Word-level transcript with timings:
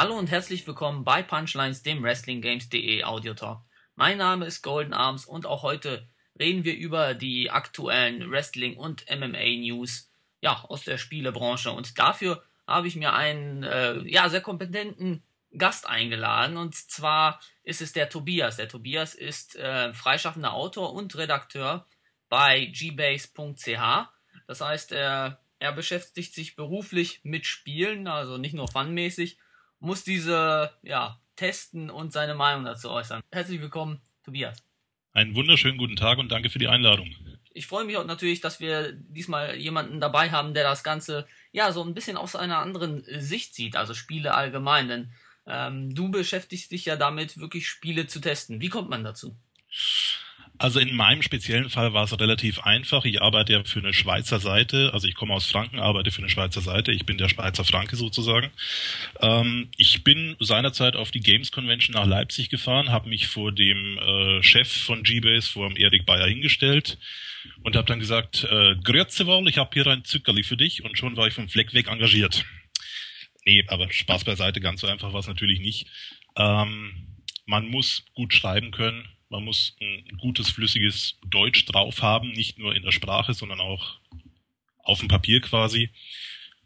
Hallo 0.00 0.16
und 0.16 0.30
herzlich 0.30 0.66
willkommen 0.66 1.04
bei 1.04 1.22
Punchlines, 1.22 1.82
dem 1.82 2.02
WrestlingGames.de 2.02 3.04
Audio 3.04 3.34
Talk. 3.34 3.60
Mein 3.96 4.16
Name 4.16 4.46
ist 4.46 4.62
Golden 4.62 4.94
Arms 4.94 5.26
und 5.26 5.44
auch 5.44 5.62
heute 5.62 6.08
reden 6.38 6.64
wir 6.64 6.74
über 6.74 7.12
die 7.12 7.50
aktuellen 7.50 8.30
Wrestling- 8.30 8.78
und 8.78 9.04
MMA-News 9.10 10.10
ja, 10.40 10.64
aus 10.64 10.84
der 10.84 10.96
Spielebranche. 10.96 11.70
Und 11.70 11.98
dafür 11.98 12.42
habe 12.66 12.88
ich 12.88 12.96
mir 12.96 13.12
einen 13.12 13.62
äh, 13.62 13.98
ja, 14.08 14.30
sehr 14.30 14.40
kompetenten 14.40 15.22
Gast 15.58 15.86
eingeladen. 15.86 16.56
Und 16.56 16.74
zwar 16.76 17.38
ist 17.62 17.82
es 17.82 17.92
der 17.92 18.08
Tobias. 18.08 18.56
Der 18.56 18.70
Tobias 18.70 19.14
ist 19.14 19.56
äh, 19.56 19.92
freischaffender 19.92 20.54
Autor 20.54 20.94
und 20.94 21.14
Redakteur 21.14 21.86
bei 22.30 22.72
gbase.ch. 22.72 24.08
Das 24.46 24.62
heißt, 24.62 24.92
er, 24.92 25.42
er 25.58 25.72
beschäftigt 25.72 26.32
sich 26.32 26.56
beruflich 26.56 27.20
mit 27.22 27.44
Spielen, 27.44 28.06
also 28.06 28.38
nicht 28.38 28.54
nur 28.54 28.66
fanmäßig, 28.66 29.36
muss 29.80 30.04
diese 30.04 30.70
ja, 30.82 31.18
testen 31.36 31.90
und 31.90 32.12
seine 32.12 32.34
Meinung 32.34 32.64
dazu 32.64 32.90
äußern. 32.90 33.22
Herzlich 33.32 33.60
willkommen, 33.60 34.00
Tobias. 34.24 34.62
Einen 35.12 35.34
wunderschönen 35.34 35.78
guten 35.78 35.96
Tag 35.96 36.18
und 36.18 36.30
danke 36.30 36.50
für 36.50 36.60
die 36.60 36.68
Einladung. 36.68 37.12
Ich 37.52 37.66
freue 37.66 37.84
mich 37.84 37.96
auch 37.96 38.06
natürlich, 38.06 38.40
dass 38.40 38.60
wir 38.60 38.92
diesmal 38.92 39.56
jemanden 39.56 39.98
dabei 39.98 40.30
haben, 40.30 40.54
der 40.54 40.62
das 40.62 40.84
Ganze 40.84 41.26
ja 41.50 41.72
so 41.72 41.82
ein 41.82 41.94
bisschen 41.94 42.16
aus 42.16 42.36
einer 42.36 42.58
anderen 42.58 43.04
Sicht 43.20 43.54
sieht, 43.54 43.74
also 43.74 43.92
Spiele 43.92 44.34
allgemein. 44.34 44.88
Denn 44.88 45.12
ähm, 45.46 45.94
du 45.94 46.10
beschäftigst 46.10 46.70
dich 46.70 46.84
ja 46.84 46.94
damit, 46.94 47.38
wirklich 47.38 47.66
Spiele 47.68 48.06
zu 48.06 48.20
testen. 48.20 48.60
Wie 48.60 48.68
kommt 48.68 48.88
man 48.88 49.02
dazu? 49.02 49.36
Also 50.60 50.78
in 50.78 50.94
meinem 50.94 51.22
speziellen 51.22 51.70
Fall 51.70 51.94
war 51.94 52.04
es 52.04 52.20
relativ 52.20 52.58
einfach. 52.60 53.06
Ich 53.06 53.22
arbeite 53.22 53.54
ja 53.54 53.64
für 53.64 53.78
eine 53.78 53.94
Schweizer 53.94 54.40
Seite, 54.40 54.90
also 54.92 55.08
ich 55.08 55.14
komme 55.14 55.32
aus 55.32 55.46
Franken, 55.46 55.78
arbeite 55.78 56.10
für 56.10 56.18
eine 56.18 56.28
Schweizer 56.28 56.60
Seite. 56.60 56.92
Ich 56.92 57.06
bin 57.06 57.16
der 57.16 57.30
Schweizer 57.30 57.64
Franke 57.64 57.96
sozusagen. 57.96 58.50
Ähm, 59.22 59.70
ich 59.78 60.04
bin 60.04 60.36
seinerzeit 60.38 60.96
auf 60.96 61.12
die 61.12 61.20
Games 61.20 61.50
Convention 61.50 61.94
nach 61.94 62.04
Leipzig 62.04 62.50
gefahren, 62.50 62.90
habe 62.90 63.08
mich 63.08 63.26
vor 63.26 63.52
dem 63.52 63.96
äh, 63.96 64.42
Chef 64.42 64.70
von 64.70 65.02
G-Base, 65.02 65.50
vor 65.50 65.66
dem 65.66 65.78
Erik 65.78 66.04
Bayer 66.04 66.26
hingestellt 66.26 66.98
und 67.62 67.74
habe 67.74 67.86
dann 67.86 67.98
gesagt, 67.98 68.44
äh, 68.44 68.76
Grüezi 68.84 69.24
wohl, 69.24 69.48
ich 69.48 69.56
habe 69.56 69.70
hier 69.72 69.86
ein 69.86 70.04
Zückerli 70.04 70.42
für 70.42 70.58
dich 70.58 70.84
und 70.84 70.98
schon 70.98 71.16
war 71.16 71.26
ich 71.26 71.32
vom 71.32 71.48
Fleck 71.48 71.72
weg 71.72 71.88
engagiert. 71.88 72.44
Nee, 73.46 73.64
aber 73.68 73.90
Spaß 73.90 74.24
beiseite, 74.24 74.60
ganz 74.60 74.82
so 74.82 74.88
einfach 74.88 75.14
war 75.14 75.20
es 75.20 75.26
natürlich 75.26 75.60
nicht. 75.60 75.86
Ähm, 76.36 77.16
man 77.46 77.66
muss 77.66 78.04
gut 78.12 78.34
schreiben 78.34 78.72
können, 78.72 79.08
man 79.30 79.44
muss 79.44 79.76
ein 79.80 80.18
gutes, 80.18 80.50
flüssiges 80.50 81.18
Deutsch 81.24 81.64
drauf 81.64 82.02
haben, 82.02 82.32
nicht 82.32 82.58
nur 82.58 82.74
in 82.74 82.82
der 82.82 82.92
Sprache, 82.92 83.32
sondern 83.32 83.60
auch 83.60 83.98
auf 84.82 84.98
dem 84.98 85.08
Papier 85.08 85.40
quasi. 85.40 85.90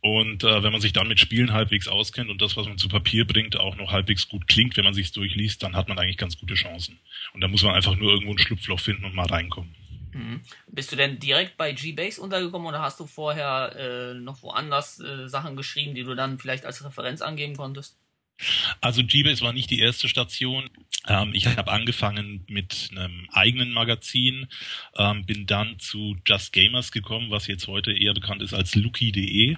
Und 0.00 0.44
äh, 0.44 0.62
wenn 0.62 0.72
man 0.72 0.80
sich 0.80 0.92
dann 0.92 1.08
mit 1.08 1.18
Spielen 1.20 1.52
halbwegs 1.52 1.88
auskennt 1.88 2.28
und 2.28 2.42
das, 2.42 2.56
was 2.56 2.66
man 2.66 2.76
zu 2.76 2.88
Papier 2.88 3.26
bringt, 3.26 3.56
auch 3.56 3.76
noch 3.76 3.90
halbwegs 3.90 4.28
gut 4.28 4.48
klingt, 4.48 4.76
wenn 4.76 4.84
man 4.84 4.92
sich's 4.92 5.12
durchliest, 5.12 5.62
dann 5.62 5.76
hat 5.76 5.88
man 5.88 5.98
eigentlich 5.98 6.18
ganz 6.18 6.38
gute 6.38 6.54
Chancen. 6.54 6.98
Und 7.32 7.40
da 7.40 7.48
muss 7.48 7.62
man 7.62 7.74
einfach 7.74 7.96
nur 7.96 8.12
irgendwo 8.12 8.32
ein 8.32 8.38
Schlupfloch 8.38 8.80
finden 8.80 9.04
und 9.04 9.14
mal 9.14 9.26
reinkommen. 9.26 9.74
Mhm. 10.12 10.42
Bist 10.66 10.92
du 10.92 10.96
denn 10.96 11.18
direkt 11.18 11.56
bei 11.56 11.72
G-Base 11.72 12.20
untergekommen 12.20 12.68
oder 12.68 12.80
hast 12.80 13.00
du 13.00 13.06
vorher 13.06 13.74
äh, 13.76 14.14
noch 14.14 14.42
woanders 14.42 15.00
äh, 15.00 15.26
Sachen 15.28 15.56
geschrieben, 15.56 15.94
die 15.94 16.04
du 16.04 16.14
dann 16.14 16.38
vielleicht 16.38 16.66
als 16.66 16.84
Referenz 16.84 17.22
angeben 17.22 17.56
konntest? 17.56 17.96
Also 18.80 19.04
G-Base 19.04 19.42
war 19.42 19.52
nicht 19.52 19.70
die 19.70 19.80
erste 19.80 20.08
Station. 20.08 20.68
Ähm, 21.06 21.32
ich 21.34 21.46
habe 21.46 21.70
angefangen 21.70 22.44
mit 22.48 22.90
einem 22.92 23.28
eigenen 23.32 23.72
Magazin, 23.72 24.48
ähm, 24.96 25.24
bin 25.24 25.46
dann 25.46 25.78
zu 25.78 26.16
Just 26.26 26.52
Gamers 26.52 26.92
gekommen, 26.92 27.30
was 27.30 27.46
jetzt 27.46 27.68
heute 27.68 27.92
eher 27.92 28.14
bekannt 28.14 28.42
ist 28.42 28.54
als 28.54 28.74
Lucky.de. 28.74 29.56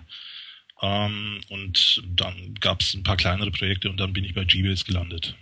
Ähm, 0.83 1.41
und 1.49 2.03
dann 2.07 2.55
gab 2.61 2.83
es 2.83 2.95
ein 2.95 3.03
paar 3.03 3.17
kleinere 3.17 3.51
Projekte 3.51 3.89
und 3.89 3.99
dann 3.99 4.13
bin 4.13 4.25
ich 4.25 4.35
bei 4.35 4.45
G-Base 4.45 4.85
gelandet. 4.85 5.37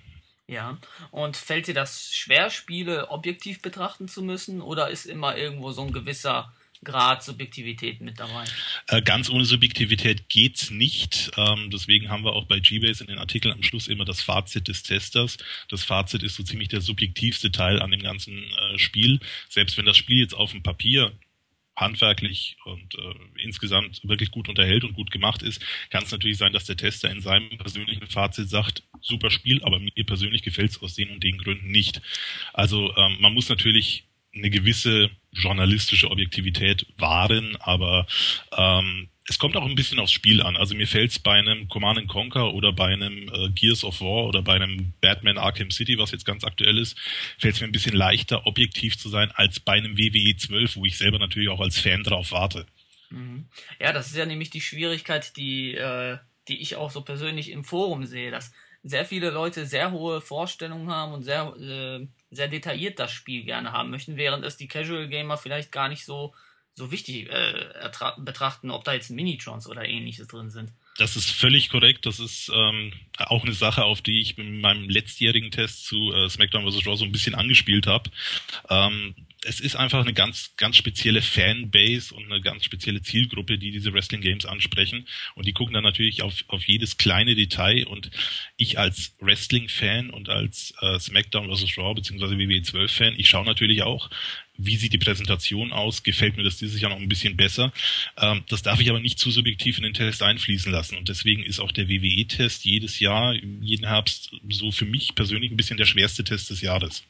Ja, 0.47 0.79
und 1.11 1.39
fällt 1.39 1.69
dir 1.69 1.75
das 1.75 2.13
schwer, 2.13 2.51
Spiele 2.51 3.11
objektiv 3.11 3.63
betrachten 3.63 4.09
zu 4.09 4.23
müssen 4.23 4.61
oder 4.61 4.91
ist 4.91 5.07
immer 5.07 5.37
irgendwo 5.37 5.73
so 5.73 5.83
ein 5.83 5.93
gewisser 5.93 6.53
Grad 6.85 7.23
Subjektivität 7.23 8.01
mit 8.01 8.21
dabei. 8.21 8.45
Äh, 8.89 9.03
ganz 9.03 9.31
ohne 9.31 9.45
Subjektivität 9.45 10.29
geht's 10.29 10.71
nicht. 10.71 11.31
Ähm, 11.37 11.71
deswegen 11.71 12.11
haben 12.11 12.25
wir 12.25 12.35
auch 12.35 12.47
bei 12.47 12.61
G-Base 12.61 13.05
in 13.05 13.09
den 13.09 13.19
Artikeln 13.19 13.55
am 13.55 13.63
Schluss 13.63 13.89
immer 13.89 14.05
das 14.05 14.23
Fazit 14.23 14.69
des 14.69 14.83
Testers. 14.83 15.39
Das 15.69 15.85
Fazit 15.85 16.23
ist 16.23 16.37
so 16.37 16.43
ziemlich 16.43 16.69
der 16.69 16.81
subjektivste 16.81 17.51
Teil 17.51 17.81
an 17.81 17.91
dem 17.91 18.03
ganzen 18.03 18.45
äh, 18.45 18.79
Spiel. 18.79 19.21
Selbst 19.49 19.77
wenn 19.77 19.87
das 19.87 19.97
Spiel 19.97 20.19
jetzt 20.19 20.35
auf 20.35 20.53
dem 20.53 20.63
Papier 20.63 21.13
handwerklich 21.77 22.57
und 22.65 22.95
äh, 22.95 23.43
insgesamt 23.43 24.01
wirklich 24.05 24.31
gut 24.31 24.49
unterhält 24.49 24.85
und 24.85 24.95
gut 24.95 25.11
gemacht 25.11 25.43
ist, 25.43 25.65
kann 25.91 26.05
es 26.05 26.13
natürlich 26.13 26.39
sein, 26.39 26.53
dass 26.53 26.65
der 26.65 26.77
Tester 26.77 27.11
in 27.11 27.21
seinem 27.21 27.59
persönlichen 27.59 28.07
Fazit 28.07 28.49
sagt, 28.49 28.83
super 29.01 29.31
Spiel, 29.31 29.63
aber 29.65 29.81
mir 29.81 30.05
persönlich 30.07 30.43
gefällt 30.43 30.71
es 30.71 30.83
aus 30.83 30.95
den 30.95 31.11
und 31.11 31.25
den 31.25 31.39
Gründen 31.39 31.71
nicht. 31.71 32.01
Also 32.53 32.95
ähm, 32.97 33.17
man 33.21 33.35
muss 33.35 33.49
natürlich 33.49 34.05
eine 34.35 34.51
gewisse 34.51 35.11
journalistische 35.35 36.11
Objektivität 36.11 36.87
wahren, 36.97 37.57
aber 37.61 38.07
ähm, 38.57 39.09
es 39.29 39.39
kommt 39.39 39.57
auch 39.57 39.65
ein 39.65 39.75
bisschen 39.75 39.99
aufs 40.01 40.13
Spiel 40.13 40.43
an. 40.43 40.57
Also 40.57 40.75
mir 40.75 40.87
fällt 40.87 41.13
es 41.13 41.19
bei 41.19 41.33
einem 41.33 41.69
Command 41.69 42.07
Conquer 42.09 42.53
oder 42.53 42.73
bei 42.73 42.87
einem 42.87 43.29
äh, 43.33 43.49
Gears 43.51 43.83
of 43.85 44.01
War 44.01 44.27
oder 44.27 44.43
bei 44.43 44.55
einem 44.55 44.93
Batman 45.01 45.39
Arkham 45.39 45.71
City, 45.71 45.99
was 45.99 46.11
jetzt 46.11 46.27
ganz 46.27 46.45
aktuell 46.45 46.79
ist, 46.79 46.99
fällt 47.39 47.55
es 47.55 47.61
mir 47.61 47.67
ein 47.67 47.73
bisschen 47.73 47.97
leichter, 47.97 48.47
objektiv 48.47 48.99
zu 48.99 49.09
sein, 49.09 49.31
als 49.35 49.61
bei 49.61 49.73
einem 49.73 49.97
WWE 49.97 50.37
12, 50.37 50.77
wo 50.77 50.85
ich 50.85 50.99
selber 50.99 51.19
natürlich 51.19 51.49
auch 51.49 51.61
als 51.61 51.79
Fan 51.79 52.03
drauf 52.03 52.33
warte. 52.33 52.67
Mhm. 53.11 53.47
Ja, 53.81 53.93
das 53.93 54.09
ist 54.09 54.17
ja 54.17 54.27
nämlich 54.27 54.51
die 54.51 54.61
Schwierigkeit, 54.61 55.37
die, 55.37 55.75
äh, 55.75 56.19
die 56.49 56.61
ich 56.61 56.77
auch 56.77 56.91
so 56.91 57.01
persönlich 57.01 57.51
im 57.51 57.65
Forum 57.65 58.05
sehe, 58.05 58.31
dass 58.31 58.53
sehr 58.83 59.07
viele 59.07 59.31
Leute 59.31 59.65
sehr 59.65 59.93
hohe 59.93 60.21
Vorstellungen 60.21 60.91
haben 60.91 61.15
und 61.15 61.23
sehr 61.23 61.55
äh, 61.59 62.07
sehr 62.35 62.49
detailliert 62.49 62.99
das 62.99 63.13
Spiel 63.13 63.45
gerne 63.45 63.73
haben 63.73 63.91
möchten, 63.91 64.17
während 64.17 64.45
es 64.45 64.57
die 64.57 64.69
Casual 64.69 65.09
Gamer 65.09 65.37
vielleicht 65.37 65.73
gar 65.73 65.89
nicht 65.89 66.05
so, 66.05 66.35
so 66.75 66.91
wichtig 66.91 67.31
äh, 67.31 67.91
betrachten, 68.19 68.71
ob 68.71 68.85
da 68.85 68.93
jetzt 68.93 69.11
Minitrons 69.11 69.69
oder 69.69 69.85
ähnliches 69.85 70.27
drin 70.27 70.51
sind. 70.51 70.73
Das 70.97 71.17
ist 71.17 71.31
völlig 71.31 71.71
korrekt. 71.71 72.07
Das 72.07 72.21
ist 72.21 72.51
ähm, 72.55 72.93
auch 73.17 73.43
eine 73.43 73.53
Sache, 73.53 73.85
auf 73.85 74.01
die 74.01 74.21
ich 74.21 74.39
in 74.39 74.61
meinem 74.61 74.89
letztjährigen 74.89 75.51
Test 75.51 75.87
zu 75.87 76.13
äh, 76.13 76.29
SmackDown 76.29 76.71
vs. 76.71 76.87
Raw 76.87 76.97
so 76.97 77.05
ein 77.05 77.13
bisschen 77.13 77.35
angespielt 77.35 77.87
habe. 77.87 78.11
Ähm, 78.71 79.15
es 79.45 79.61
ist 79.61 79.77
einfach 79.77 80.01
eine 80.01 80.13
ganz, 80.13 80.53
ganz 80.57 80.77
spezielle 80.77 81.23
Fanbase 81.23 82.15
und 82.15 82.31
eine 82.31 82.41
ganz 82.41 82.65
spezielle 82.65 83.03
Zielgruppe, 83.03 83.59
die 83.59 83.71
diese 83.71 83.93
Wrestling 83.93 84.21
Games 84.21 84.47
ansprechen. 84.47 85.07
Und 85.35 85.47
die 85.47 85.53
gucken 85.53 85.75
dann 85.75 85.85
natürlich 85.85 86.23
auf, 86.23 86.45
auf 86.49 86.65
jedes 86.65 86.97
kleine 86.97 87.35
Detail. 87.35 87.87
Und 87.87 88.11
ich 88.57 88.79
als 88.79 89.15
Wrestling-Fan 89.21 90.11
und 90.11 90.29
als 90.29 90.75
äh, 90.81 90.99
SmackDown 90.99 91.55
vs. 91.55 91.77
Raw 91.79 91.95
bzw. 91.95 92.39
WWE 92.39 92.61
12-Fan, 92.61 93.15
ich 93.19 93.29
schaue 93.29 93.45
natürlich 93.45 93.83
auch, 93.83 94.11
wie 94.57 94.77
sieht 94.77 94.93
die 94.93 94.99
Präsentation 94.99 95.73
aus, 95.73 96.05
gefällt 96.05 96.37
mir 96.37 96.45
das 96.45 96.59
dieses 96.59 96.81
Jahr 96.81 96.91
noch 96.91 97.01
ein 97.01 97.09
bisschen 97.09 97.37
besser. 97.37 97.73
Ähm, 98.17 98.45
das 98.49 98.63
darf 98.63 98.81
ich 98.81 98.89
aber 98.89 99.01
nicht 99.01 99.19
zu 99.19 99.31
subjektiv 99.31 99.79
in 99.79 99.85
den 99.85 99.95
Test 99.95 100.23
einfließen 100.23 100.71
lassen. 100.71 100.97
Und 100.97 101.09
deswegen 101.09 101.43
ist 101.43 101.61
auch 101.61 101.73
der 101.73 101.89
WWE-Test 101.89 102.65
jedes 102.65 103.01
Jahr, 103.01 103.35
jeden 103.35 103.87
Herbst, 103.87 104.31
so 104.49 104.71
für 104.71 104.87
mich 104.87 105.15
persönlich 105.15 105.51
ein 105.51 105.57
bisschen 105.57 105.77
der 105.77 105.87
schwerste 105.87 106.25
Test 106.25 106.51
des 106.51 106.61
Jahres 106.61 107.05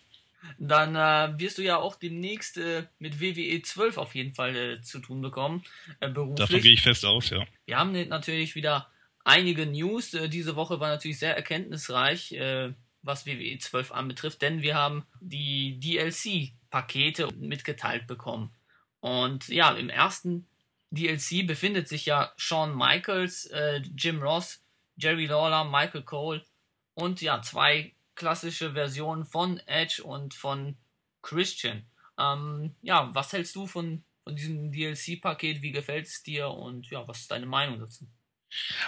dann 0.59 0.97
äh, 0.97 1.39
wirst 1.39 1.59
du 1.59 1.63
ja 1.63 1.77
auch 1.77 1.97
demnächst 1.97 2.57
äh, 2.59 2.87
mit 2.99 3.21
WWE 3.21 3.63
12 3.63 3.99
auf 3.99 4.15
jeden 4.15 4.35
Fall 4.35 4.57
äh, 4.57 4.83
zu 4.83 5.01
tun 5.01 5.21
bekommen. 5.21 5.63
Äh, 6.01 6.09
beruflich. 6.09 6.37
Davon 6.37 6.61
gehe 6.61 6.73
ich 6.73 6.83
fest 6.83 7.05
aus, 7.05 7.31
ja. 7.31 7.45
Wir 7.67 7.79
haben 7.79 7.93
natürlich 8.09 8.55
wieder 8.55 8.89
einige 9.25 9.67
News. 9.67 10.15
Äh, 10.15 10.29
diese 10.29 10.57
Woche 10.57 10.81
war 10.81 10.89
natürlich 10.89 11.19
sehr 11.19 11.37
erkenntnisreich, 11.37 12.33
äh, 12.33 12.73
was 13.03 13.27
WWE 13.27 13.59
12 13.59 13.93
anbetrifft, 13.93 14.43
denn 14.43 14.63
wir 14.63 14.75
haben 14.75 15.05
die 15.21 15.79
DLC-Pakete 15.81 17.29
mitgeteilt 17.39 18.07
bekommen. 18.07 18.55
Und 19.01 19.49
ja, 19.49 19.73
im 19.73 19.91
ersten 19.91 20.47
DLC 20.91 21.47
befindet 21.47 21.89
sich 21.89 22.07
ja 22.07 22.33
Shawn 22.37 22.75
Michaels, 22.75 23.51
Jim 23.95 24.23
Ross, 24.23 24.63
Jerry 24.97 25.27
Lawler, 25.27 25.65
Michael 25.65 26.03
Cole 26.03 26.43
und 26.95 27.21
ja, 27.21 27.43
zwei 27.43 27.93
klassische 28.15 28.73
Version 28.73 29.25
von 29.25 29.59
Edge 29.67 30.03
und 30.03 30.35
von 30.35 30.77
Christian. 31.23 31.85
Ähm, 32.19 32.75
ja, 32.83 33.11
was 33.13 33.33
hältst 33.33 33.57
du 33.57 33.67
von, 33.67 34.05
von 34.23 34.37
diesem 34.37 34.71
DLC-Paket? 34.71 35.63
Wie 35.63 35.73
gefällt 35.73 36.07
es 36.07 36.23
dir 36.23 36.49
und 36.49 36.89
ja, 36.91 37.07
was 37.09 37.21
ist 37.21 37.31
deine 37.31 37.47
Meinung 37.47 37.81
dazu? 37.81 38.07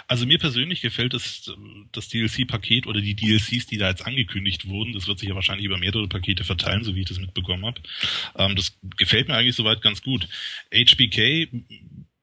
Also 0.07 0.25
mir 0.25 0.39
persönlich 0.39 0.81
gefällt 0.81 1.13
das, 1.13 1.51
das 1.91 2.07
DLC-Paket 2.09 2.87
oder 2.87 3.01
die 3.01 3.15
DLCs, 3.15 3.65
die 3.67 3.77
da 3.77 3.89
jetzt 3.89 4.05
angekündigt 4.05 4.67
wurden. 4.67 4.93
Das 4.93 5.07
wird 5.07 5.19
sich 5.19 5.29
ja 5.29 5.35
wahrscheinlich 5.35 5.65
über 5.65 5.77
mehrere 5.77 6.07
Pakete 6.07 6.43
verteilen, 6.43 6.83
so 6.83 6.95
wie 6.95 7.01
ich 7.01 7.07
das 7.07 7.19
mitbekommen 7.19 7.65
habe. 7.65 7.81
Ähm, 8.35 8.55
das 8.55 8.77
gefällt 8.97 9.27
mir 9.27 9.35
eigentlich 9.35 9.55
soweit 9.55 9.81
ganz 9.81 10.01
gut. 10.01 10.27
HBK 10.73 11.49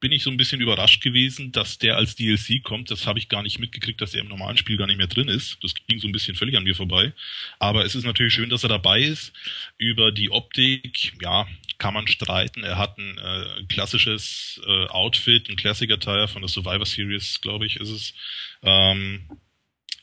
bin 0.05 0.11
ich 0.11 0.21
so 0.21 0.29
ein 0.29 0.37
bisschen 0.37 0.61
überrascht 0.61 1.01
gewesen, 1.01 1.51
dass 1.51 1.79
der 1.79 1.97
als 1.97 2.15
DLC 2.15 2.61
kommt. 2.61 2.91
Das 2.91 3.07
habe 3.07 3.17
ich 3.17 3.27
gar 3.27 3.41
nicht 3.41 3.57
mitgekriegt, 3.57 3.99
dass 3.99 4.13
er 4.13 4.21
im 4.21 4.27
normalen 4.27 4.55
Spiel 4.55 4.77
gar 4.77 4.85
nicht 4.85 4.99
mehr 4.99 5.07
drin 5.07 5.27
ist. 5.27 5.57
Das 5.63 5.73
ging 5.73 5.97
so 5.97 6.07
ein 6.07 6.11
bisschen 6.11 6.35
völlig 6.35 6.55
an 6.55 6.63
mir 6.63 6.75
vorbei. 6.75 7.11
Aber 7.57 7.85
es 7.85 7.95
ist 7.95 8.03
natürlich 8.03 8.35
schön, 8.35 8.51
dass 8.51 8.61
er 8.61 8.69
dabei 8.69 9.01
ist. 9.01 9.33
Über 9.79 10.11
die 10.11 10.29
Optik, 10.29 11.13
ja, 11.23 11.47
kann 11.79 11.95
man 11.95 12.05
streiten. 12.05 12.63
Er 12.63 12.77
hat 12.77 12.99
ein 12.99 13.17
äh, 13.17 13.63
klassisches 13.67 14.61
äh, 14.67 14.85
Outfit, 14.89 15.49
ein 15.49 15.57
Attire 15.57 16.27
von 16.27 16.43
der 16.43 16.49
Survivor 16.49 16.85
Series, 16.85 17.41
glaube 17.41 17.65
ich, 17.65 17.77
ist 17.77 17.89
es. 17.89 18.13
Ähm, 18.61 19.27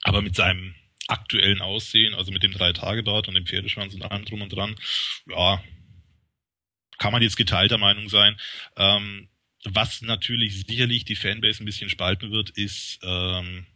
Aber 0.02 0.20
mit 0.20 0.34
seinem 0.34 0.75
aktuellen 1.06 1.60
Aussehen, 1.60 2.14
also 2.14 2.32
mit 2.32 2.43
dem 2.43 2.50
Drei-Tage-Bart 2.50 3.28
und 3.28 3.34
dem 3.34 3.46
Pferdeschwanz 3.46 3.94
und 3.94 4.02
allem 4.02 4.25
drum 4.25 4.43
und 4.43 4.52
dran, 4.52 4.75
ja, 5.28 5.62
kann 6.99 7.12
man 7.12 7.22
jetzt 7.22 7.37
geteilter 7.37 7.78
Meinung 7.78 8.08
sein. 8.08 8.37
Ähm, 8.76 9.28
was 9.64 10.03
natürlich 10.03 10.64
sicherlich 10.67 11.05
die 11.05 11.17
Fanbase 11.17 11.62
ein 11.62 11.67
bisschen 11.67 11.91
spalten 11.91 12.31
wird, 12.31 12.50
ist 12.50 12.99
ähm, 13.03 13.67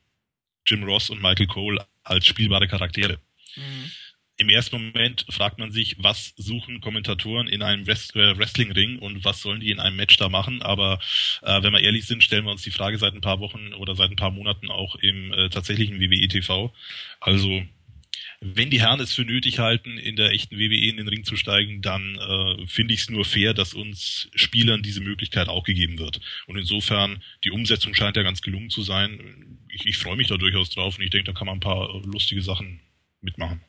Jim 0.67 0.83
Ross 0.85 1.11
und 1.11 1.23
Michael 1.23 1.47
Cole 1.47 1.87
als 2.03 2.27
spielbare 2.27 2.69
Charaktere. 2.69 3.21
Mhm 3.57 3.91
im 4.39 4.49
ersten 4.49 4.77
Moment 4.77 5.25
fragt 5.31 5.59
man 5.59 5.71
sich, 5.71 5.97
was 5.99 6.35
suchen 6.37 6.81
Kommentatoren 6.81 7.49
in 7.49 7.63
einem 7.63 7.87
Wrest 7.87 8.15
äh, 8.17 8.37
Wrestling-Ring 8.37 8.99
und 8.99 9.25
was 9.25 9.41
sollen 9.41 9.61
die 9.61 9.71
in 9.71 9.81
einem 9.81 9.97
Match 9.97 10.17
da 10.19 10.29
machen. 10.29 10.63
Aber 10.63 10.99
äh, 11.43 11.63
wenn 11.63 11.73
wir 11.73 11.81
ehrlich 11.81 12.07
sind, 12.07 12.23
stellen 12.23 12.45
wir 12.45 12.51
uns 12.51 12.63
die 12.63 12.71
Frage 12.71 12.99
seit 12.99 13.15
ein 13.15 13.23
paar 13.23 13.41
Wochen 13.41 13.73
oder 13.75 13.95
seit 13.95 14.11
ein 14.11 14.17
paar 14.17 14.31
Monaten 14.31 14.71
auch 14.71 14.97
im 14.97 15.33
äh, 15.33 15.49
tatsächlichen 15.49 16.01
WWE 16.01 16.29
TV. 16.29 16.73
Also 17.21 17.63
wenn 18.41 18.71
die 18.71 18.81
Herren 18.81 19.01
es 19.01 19.15
für 19.15 19.25
nötig 19.25 19.59
halten, 19.59 19.99
in 19.99 20.17
der 20.17 20.31
echten 20.31 20.59
WWE 20.59 20.89
in 20.89 20.97
den 20.97 21.09
Ring 21.09 21.25
zu 21.25 21.37
steigen, 21.37 21.83
dann 21.83 22.17
äh, 22.17 22.67
finde 22.67 22.95
ich 22.95 23.01
es 23.01 23.11
nur 23.11 23.25
fair, 23.25 23.55
dass 23.55 23.75
uns 23.75 24.29
Spielern 24.35 24.83
diese 24.83 25.01
Möglichkeit 25.01 25.49
auch 25.49 25.65
gegeben 25.65 25.99
wird. 25.99 26.21
Und 26.47 26.59
insofern, 26.59 27.23
die 27.45 27.51
Umsetzung 27.51 27.95
scheint 27.95 28.17
ja 28.17 28.23
ganz 28.23 28.43
gelungen 28.43 28.71
zu 28.71 28.83
sein. 28.83 29.59
Ich, 29.69 29.87
ich 29.87 29.99
freue 29.99 30.17
mich 30.17 30.29
da 30.29 30.37
durchaus 30.37 30.71
drauf 30.71 30.99
und 30.99 31.05
ich 31.05 31.11
denke, 31.11 31.33
da 31.33 31.39
kann 31.39 31.47
man 31.47 31.57
ein 31.57 31.61
paar 31.61 32.03
lustige 32.05 32.43
Sachen 32.43 32.81
mitmachen. 33.21 33.63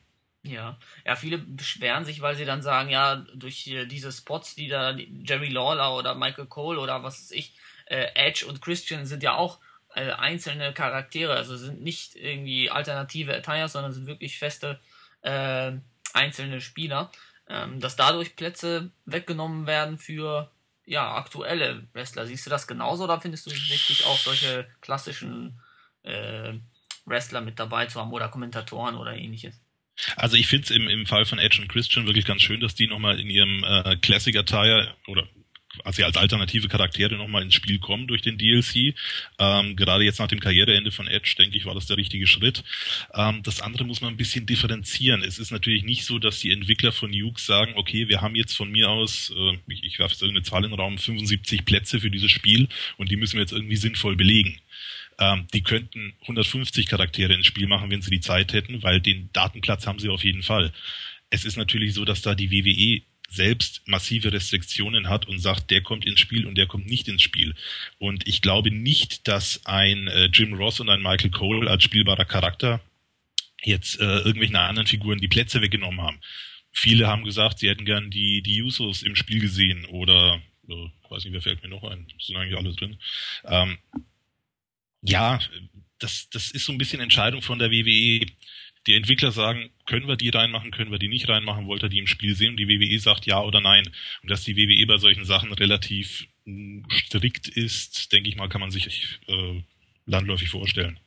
Ja, 0.44 0.78
ja, 1.04 1.16
viele 1.16 1.38
beschweren 1.38 2.04
sich, 2.04 2.20
weil 2.20 2.36
sie 2.36 2.44
dann 2.44 2.62
sagen, 2.62 2.90
ja, 2.90 3.16
durch 3.34 3.64
diese 3.90 4.12
Spots, 4.12 4.54
die 4.54 4.68
da 4.68 4.96
Jerry 4.96 5.48
Lawler 5.48 5.96
oder 5.96 6.14
Michael 6.14 6.46
Cole 6.46 6.78
oder 6.78 7.02
was 7.02 7.20
weiß 7.20 7.32
ich, 7.32 7.54
äh, 7.86 8.06
Edge 8.14 8.46
und 8.46 8.62
Christian 8.62 9.04
sind 9.04 9.22
ja 9.22 9.34
auch 9.34 9.58
äh, 9.58 9.67
einzelne 9.94 10.72
Charaktere, 10.72 11.34
also 11.34 11.56
sind 11.56 11.82
nicht 11.82 12.14
irgendwie 12.14 12.70
alternative 12.70 13.34
Attires, 13.34 13.72
sondern 13.72 13.92
sind 13.92 14.06
wirklich 14.06 14.38
feste 14.38 14.78
äh, 15.22 15.72
einzelne 16.12 16.60
Spieler, 16.60 17.10
ähm, 17.48 17.80
dass 17.80 17.96
dadurch 17.96 18.36
Plätze 18.36 18.90
weggenommen 19.06 19.66
werden 19.66 19.98
für 19.98 20.50
ja, 20.84 21.14
aktuelle 21.16 21.86
Wrestler. 21.92 22.26
Siehst 22.26 22.46
du 22.46 22.50
das 22.50 22.66
genauso 22.66 23.04
oder 23.04 23.20
findest 23.20 23.46
du 23.46 23.50
es 23.50 23.70
wichtig, 23.70 24.06
auch 24.06 24.18
solche 24.18 24.66
klassischen 24.80 25.60
äh, 26.02 26.54
Wrestler 27.04 27.40
mit 27.40 27.58
dabei 27.58 27.86
zu 27.86 28.00
haben 28.00 28.12
oder 28.12 28.28
Kommentatoren 28.28 28.96
oder 28.96 29.14
ähnliches? 29.14 29.60
Also 30.16 30.36
ich 30.36 30.46
finde 30.46 30.64
es 30.64 30.70
im, 30.70 30.88
im 30.88 31.06
Fall 31.06 31.26
von 31.26 31.38
Edge 31.38 31.60
und 31.60 31.68
Christian 31.68 32.06
wirklich 32.06 32.24
ganz 32.24 32.42
schön, 32.42 32.60
dass 32.60 32.74
die 32.74 32.86
nochmal 32.86 33.18
in 33.18 33.28
ihrem 33.28 33.64
äh, 33.64 33.96
Classic 33.96 34.36
Attire 34.36 34.94
oder 35.08 35.28
quasi 35.98 36.02
als 36.02 36.16
alternative 36.16 36.68
Charaktere 36.68 37.16
nochmal 37.16 37.42
ins 37.42 37.54
Spiel 37.54 37.78
kommen 37.78 38.06
durch 38.06 38.22
den 38.22 38.38
DLC. 38.38 38.94
Ähm, 39.38 39.76
gerade 39.76 40.04
jetzt 40.04 40.18
nach 40.18 40.28
dem 40.28 40.40
Karriereende 40.40 40.90
von 40.90 41.06
Edge, 41.06 41.34
denke 41.38 41.56
ich, 41.56 41.66
war 41.66 41.74
das 41.74 41.86
der 41.86 41.96
richtige 41.96 42.26
Schritt. 42.26 42.62
Ähm, 43.14 43.42
das 43.42 43.60
andere 43.60 43.84
muss 43.84 44.00
man 44.00 44.14
ein 44.14 44.16
bisschen 44.16 44.46
differenzieren. 44.46 45.22
Es 45.22 45.38
ist 45.38 45.50
natürlich 45.50 45.84
nicht 45.84 46.04
so, 46.04 46.18
dass 46.18 46.40
die 46.40 46.50
Entwickler 46.50 46.92
von 46.92 47.10
Nuke 47.10 47.40
sagen, 47.40 47.72
okay, 47.76 48.08
wir 48.08 48.20
haben 48.20 48.34
jetzt 48.34 48.56
von 48.56 48.70
mir 48.70 48.90
aus, 48.90 49.32
äh, 49.36 49.58
ich, 49.68 49.84
ich 49.84 49.98
werfe 49.98 50.12
jetzt 50.12 50.22
irgendeine 50.22 50.44
Zahl 50.44 50.64
in 50.64 50.70
den 50.70 50.78
Raum, 50.78 50.98
75 50.98 51.64
Plätze 51.64 52.00
für 52.00 52.10
dieses 52.10 52.30
Spiel 52.30 52.68
und 52.96 53.10
die 53.10 53.16
müssen 53.16 53.34
wir 53.34 53.40
jetzt 53.40 53.52
irgendwie 53.52 53.76
sinnvoll 53.76 54.16
belegen. 54.16 54.60
Ähm, 55.18 55.46
die 55.52 55.62
könnten 55.62 56.14
150 56.22 56.86
Charaktere 56.86 57.34
ins 57.34 57.46
Spiel 57.46 57.66
machen, 57.66 57.90
wenn 57.90 58.02
sie 58.02 58.10
die 58.10 58.20
Zeit 58.20 58.52
hätten, 58.52 58.82
weil 58.82 59.00
den 59.00 59.30
Datenplatz 59.32 59.86
haben 59.86 59.98
sie 59.98 60.08
auf 60.08 60.22
jeden 60.22 60.42
Fall. 60.42 60.72
Es 61.30 61.44
ist 61.44 61.56
natürlich 61.56 61.92
so, 61.94 62.04
dass 62.04 62.22
da 62.22 62.34
die 62.34 62.50
WWE 62.50 63.02
selbst 63.28 63.86
massive 63.86 64.32
Restriktionen 64.32 65.08
hat 65.08 65.28
und 65.28 65.38
sagt, 65.38 65.70
der 65.70 65.82
kommt 65.82 66.06
ins 66.06 66.20
Spiel 66.20 66.46
und 66.46 66.56
der 66.56 66.66
kommt 66.66 66.86
nicht 66.86 67.08
ins 67.08 67.22
Spiel. 67.22 67.54
Und 67.98 68.26
ich 68.26 68.40
glaube 68.40 68.70
nicht, 68.70 69.28
dass 69.28 69.64
ein 69.66 70.08
äh, 70.08 70.26
Jim 70.32 70.54
Ross 70.54 70.80
und 70.80 70.88
ein 70.88 71.02
Michael 71.02 71.30
Cole 71.30 71.70
als 71.70 71.84
spielbarer 71.84 72.24
Charakter 72.24 72.80
jetzt 73.62 74.00
äh, 74.00 74.18
irgendwelchen 74.18 74.56
anderen 74.56 74.86
Figuren 74.86 75.18
die 75.18 75.28
Plätze 75.28 75.60
weggenommen 75.60 76.00
haben. 76.00 76.20
Viele 76.72 77.06
haben 77.06 77.24
gesagt, 77.24 77.58
sie 77.58 77.68
hätten 77.68 77.84
gern 77.84 78.10
die, 78.10 78.42
die 78.42 78.62
Usos 78.62 79.02
im 79.02 79.16
Spiel 79.16 79.40
gesehen 79.40 79.84
oder, 79.86 80.40
äh, 80.68 80.88
weiß 81.10 81.24
nicht, 81.24 81.34
wer 81.34 81.42
fällt 81.42 81.62
mir 81.62 81.68
noch 81.68 81.84
ein, 81.84 82.06
sind 82.20 82.36
eigentlich 82.36 82.56
alle 82.56 82.72
drin. 82.72 82.98
Ähm, 83.44 83.78
ja, 85.02 85.40
das, 85.98 86.28
das 86.30 86.50
ist 86.50 86.64
so 86.64 86.72
ein 86.72 86.78
bisschen 86.78 87.00
Entscheidung 87.00 87.42
von 87.42 87.58
der 87.58 87.70
WWE. 87.70 88.26
Die 88.88 88.94
Entwickler 88.94 89.32
sagen, 89.32 89.68
können 89.84 90.08
wir 90.08 90.16
die 90.16 90.30
reinmachen, 90.30 90.70
können 90.70 90.90
wir 90.90 90.98
die 90.98 91.08
nicht 91.08 91.28
reinmachen, 91.28 91.66
wollt 91.66 91.82
ihr 91.82 91.90
die 91.90 91.98
im 91.98 92.06
Spiel 92.06 92.34
sehen? 92.34 92.52
Und 92.52 92.56
die 92.56 92.68
WWE 92.68 92.98
sagt 92.98 93.26
ja 93.26 93.42
oder 93.42 93.60
nein. 93.60 93.86
Und 94.22 94.30
dass 94.30 94.44
die 94.44 94.56
WWE 94.56 94.86
bei 94.86 94.96
solchen 94.96 95.26
Sachen 95.26 95.52
relativ 95.52 96.26
hm, 96.46 96.86
strikt 96.90 97.48
ist, 97.48 98.10
denke 98.12 98.30
ich 98.30 98.36
mal, 98.36 98.48
kann 98.48 98.62
man 98.62 98.70
sich 98.70 99.20
äh, 99.26 99.62
landläufig 100.06 100.48
vorstellen. 100.48 100.98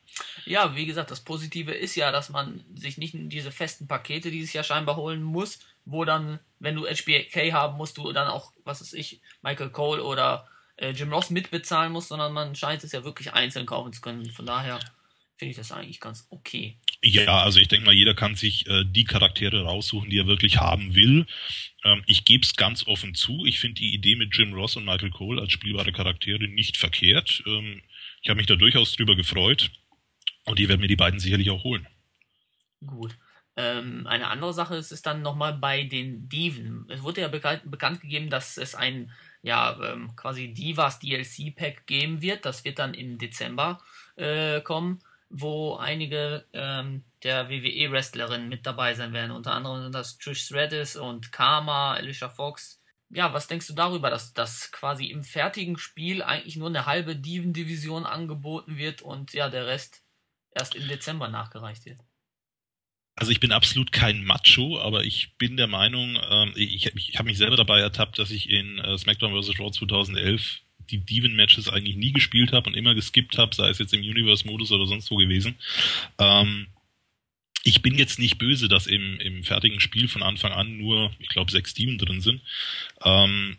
Ja, 0.44 0.76
wie 0.76 0.86
gesagt, 0.86 1.10
das 1.10 1.24
Positive 1.24 1.72
ist 1.72 1.96
ja, 1.96 2.12
dass 2.12 2.30
man 2.30 2.64
sich 2.72 2.98
nicht 2.98 3.14
in 3.14 3.28
diese 3.28 3.50
festen 3.50 3.88
Pakete 3.88 4.30
dieses 4.30 4.52
Jahr 4.52 4.62
scheinbar 4.62 4.94
holen 4.94 5.20
muss, 5.20 5.58
wo 5.84 6.04
dann, 6.04 6.38
wenn 6.60 6.76
du 6.76 6.86
HBK 6.86 7.52
haben 7.52 7.76
musst, 7.76 7.98
du 7.98 8.12
dann 8.12 8.28
auch, 8.28 8.52
was 8.62 8.80
weiß 8.80 8.92
ich, 8.92 9.20
Michael 9.42 9.70
Cole 9.70 10.04
oder 10.04 10.46
äh, 10.76 10.90
Jim 10.90 11.12
Ross 11.12 11.30
mitbezahlen 11.30 11.90
muss, 11.90 12.06
sondern 12.06 12.32
man 12.32 12.54
scheint 12.54 12.84
es 12.84 12.92
ja 12.92 13.02
wirklich 13.02 13.32
einzeln 13.32 13.66
kaufen 13.66 13.92
zu 13.92 14.00
können. 14.00 14.30
Von 14.30 14.46
daher 14.46 14.78
finde 15.42 15.50
ich 15.50 15.56
das 15.56 15.72
eigentlich 15.72 15.98
ganz 15.98 16.28
okay. 16.30 16.76
Ja, 17.02 17.42
also 17.42 17.58
ich 17.58 17.66
denke 17.66 17.84
mal, 17.84 17.94
jeder 17.94 18.14
kann 18.14 18.36
sich 18.36 18.64
äh, 18.68 18.84
die 18.84 19.02
Charaktere 19.02 19.64
raussuchen, 19.64 20.08
die 20.08 20.18
er 20.18 20.28
wirklich 20.28 20.58
haben 20.58 20.94
will. 20.94 21.26
Ähm, 21.82 22.04
ich 22.06 22.24
gebe 22.24 22.44
es 22.44 22.54
ganz 22.54 22.86
offen 22.86 23.16
zu. 23.16 23.44
Ich 23.44 23.58
finde 23.58 23.80
die 23.80 23.92
Idee 23.92 24.14
mit 24.14 24.36
Jim 24.36 24.52
Ross 24.52 24.76
und 24.76 24.84
Michael 24.84 25.10
Cole 25.10 25.40
als 25.40 25.50
spielbare 25.50 25.90
Charaktere 25.90 26.46
nicht 26.46 26.76
verkehrt. 26.76 27.42
Ähm, 27.44 27.82
ich 28.22 28.30
habe 28.30 28.36
mich 28.36 28.46
da 28.46 28.54
durchaus 28.54 28.94
drüber 28.94 29.16
gefreut. 29.16 29.72
Und 30.44 30.60
die 30.60 30.68
werden 30.68 30.80
mir 30.80 30.86
die 30.86 30.94
beiden 30.94 31.18
sicherlich 31.18 31.50
auch 31.50 31.64
holen. 31.64 31.88
Gut. 32.86 33.16
Ähm, 33.56 34.06
eine 34.06 34.28
andere 34.28 34.54
Sache 34.54 34.76
ist 34.76 34.92
es 34.92 35.02
dann 35.02 35.22
nochmal 35.22 35.54
bei 35.54 35.82
den 35.82 36.28
Diven. 36.28 36.86
Es 36.88 37.02
wurde 37.02 37.22
ja 37.22 37.28
bekannt, 37.28 37.62
bekannt 37.68 38.00
gegeben, 38.00 38.30
dass 38.30 38.56
es 38.56 38.76
ein 38.76 39.10
ja, 39.42 39.76
ähm, 39.82 40.14
quasi 40.14 40.54
Divas 40.54 41.00
DLC 41.00 41.54
Pack 41.54 41.86
geben 41.86 42.22
wird. 42.22 42.44
Das 42.44 42.64
wird 42.64 42.78
dann 42.78 42.94
im 42.94 43.18
Dezember 43.18 43.80
äh, 44.14 44.60
kommen, 44.60 45.00
wo 45.32 45.76
einige 45.76 46.44
ähm, 46.52 47.04
der 47.22 47.48
WWE 47.48 47.90
Wrestlerinnen 47.90 48.48
mit 48.48 48.66
dabei 48.66 48.92
sein 48.92 49.14
werden. 49.14 49.32
Unter 49.32 49.54
anderem 49.54 49.82
sind 49.82 49.94
das 49.94 50.18
Trish 50.18 50.44
Stratus 50.44 50.94
und 50.94 51.32
Karma, 51.32 51.94
Alicia 51.94 52.28
Fox. 52.28 52.82
Ja, 53.08 53.32
was 53.32 53.46
denkst 53.46 53.66
du 53.66 53.72
darüber, 53.72 54.10
dass 54.10 54.34
das 54.34 54.70
quasi 54.72 55.06
im 55.06 55.24
fertigen 55.24 55.78
Spiel 55.78 56.22
eigentlich 56.22 56.56
nur 56.56 56.68
eine 56.68 56.86
halbe 56.86 57.16
Diven-Division 57.16 58.04
angeboten 58.04 58.76
wird 58.76 59.00
und 59.00 59.32
ja, 59.32 59.48
der 59.48 59.66
Rest 59.66 60.04
erst 60.54 60.74
im 60.74 60.86
Dezember 60.86 61.28
nachgereicht 61.28 61.86
wird? 61.86 62.00
Also 63.14 63.32
ich 63.32 63.40
bin 63.40 63.52
absolut 63.52 63.92
kein 63.92 64.24
Macho, 64.24 64.80
aber 64.80 65.04
ich 65.04 65.36
bin 65.36 65.56
der 65.56 65.66
Meinung, 65.66 66.18
ähm, 66.30 66.52
ich, 66.56 66.86
ich 66.94 67.18
habe 67.18 67.28
mich 67.28 67.38
selber 67.38 67.56
dabei 67.56 67.80
ertappt, 67.80 68.18
dass 68.18 68.30
ich 68.30 68.50
in 68.50 68.78
äh, 68.78 68.96
SmackDown 68.96 69.40
vs. 69.40 69.58
Raw 69.58 69.70
2011 69.70 70.62
die 70.92 70.98
Demon-Matches 70.98 71.68
eigentlich 71.68 71.96
nie 71.96 72.12
gespielt 72.12 72.52
habe 72.52 72.68
und 72.68 72.76
immer 72.76 72.94
geskippt 72.94 73.38
habe, 73.38 73.54
sei 73.54 73.68
es 73.70 73.78
jetzt 73.78 73.94
im 73.94 74.00
Universe-Modus 74.00 74.70
oder 74.72 74.86
sonst 74.86 75.10
wo 75.10 75.16
gewesen. 75.16 75.56
Ähm, 76.18 76.66
ich 77.64 77.80
bin 77.80 77.96
jetzt 77.96 78.18
nicht 78.18 78.38
böse, 78.38 78.68
dass 78.68 78.86
im, 78.86 79.18
im 79.20 79.44
fertigen 79.44 79.80
Spiel 79.80 80.08
von 80.08 80.22
Anfang 80.22 80.52
an 80.52 80.76
nur, 80.76 81.12
ich 81.18 81.28
glaube, 81.28 81.50
sechs 81.50 81.74
Demon 81.74 81.98
drin 81.98 82.20
sind. 82.20 82.40
Ähm, 83.04 83.56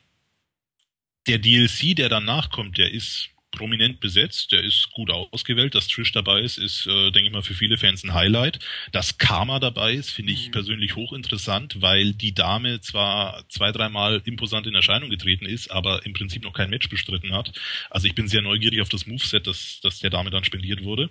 der 1.27 1.39
DLC, 1.39 1.95
der 1.95 2.09
danach 2.09 2.49
kommt, 2.49 2.77
der 2.77 2.91
ist 2.91 3.29
prominent 3.53 3.99
besetzt, 3.99 4.51
der 4.51 4.63
ist 4.63 4.91
gut 4.91 5.09
ausgewählt. 5.09 5.75
Dass 5.75 5.87
Trish 5.87 6.11
dabei 6.11 6.41
ist, 6.41 6.57
ist, 6.57 6.85
äh, 6.87 7.11
denke 7.11 7.27
ich 7.27 7.31
mal, 7.31 7.41
für 7.41 7.53
viele 7.53 7.77
Fans 7.77 8.03
ein 8.03 8.13
Highlight. 8.13 8.59
Dass 8.91 9.17
Karma 9.17 9.59
dabei 9.59 9.93
ist, 9.93 10.09
finde 10.09 10.33
ich 10.33 10.47
mhm. 10.47 10.51
persönlich 10.51 10.95
hochinteressant, 10.95 11.81
weil 11.81 12.13
die 12.13 12.33
Dame 12.33 12.81
zwar 12.81 13.47
zwei, 13.49 13.71
dreimal 13.71 14.21
imposant 14.25 14.67
in 14.67 14.75
Erscheinung 14.75 15.09
getreten 15.09 15.45
ist, 15.45 15.71
aber 15.71 16.05
im 16.05 16.13
Prinzip 16.13 16.43
noch 16.43 16.53
kein 16.53 16.69
Match 16.69 16.89
bestritten 16.89 17.33
hat. 17.33 17.53
Also 17.89 18.07
ich 18.07 18.15
bin 18.15 18.27
sehr 18.27 18.41
neugierig 18.41 18.81
auf 18.81 18.89
das 18.89 19.05
Moveset, 19.05 19.47
das, 19.47 19.79
das 19.81 19.99
der 19.99 20.09
Dame 20.09 20.31
dann 20.31 20.43
spendiert 20.43 20.83
wurde. 20.83 21.09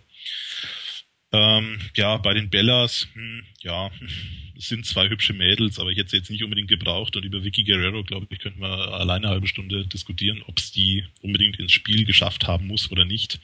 Ähm, 1.32 1.80
ja, 1.96 2.18
bei 2.18 2.34
den 2.34 2.50
Bellas, 2.50 3.08
hm, 3.14 3.44
ja, 3.60 3.90
sind 4.56 4.86
zwei 4.86 5.08
hübsche 5.08 5.32
Mädels, 5.32 5.78
aber 5.78 5.90
ich 5.90 5.98
hätte 5.98 6.10
sie 6.10 6.18
jetzt 6.18 6.30
nicht 6.30 6.44
unbedingt 6.44 6.68
gebraucht. 6.68 7.16
Und 7.16 7.24
über 7.24 7.42
Vicky 7.42 7.64
Guerrero, 7.64 8.04
glaube 8.04 8.26
ich, 8.30 8.38
könnten 8.38 8.60
wir 8.60 8.68
alleine 8.68 9.26
eine 9.26 9.34
halbe 9.34 9.48
Stunde 9.48 9.86
diskutieren, 9.86 10.42
ob 10.46 10.58
es 10.58 10.70
die 10.72 11.04
unbedingt 11.20 11.58
ins 11.58 11.72
Spiel 11.72 12.04
geschafft 12.04 12.46
haben 12.46 12.66
muss 12.66 12.90
oder 12.90 13.04
nicht. 13.04 13.40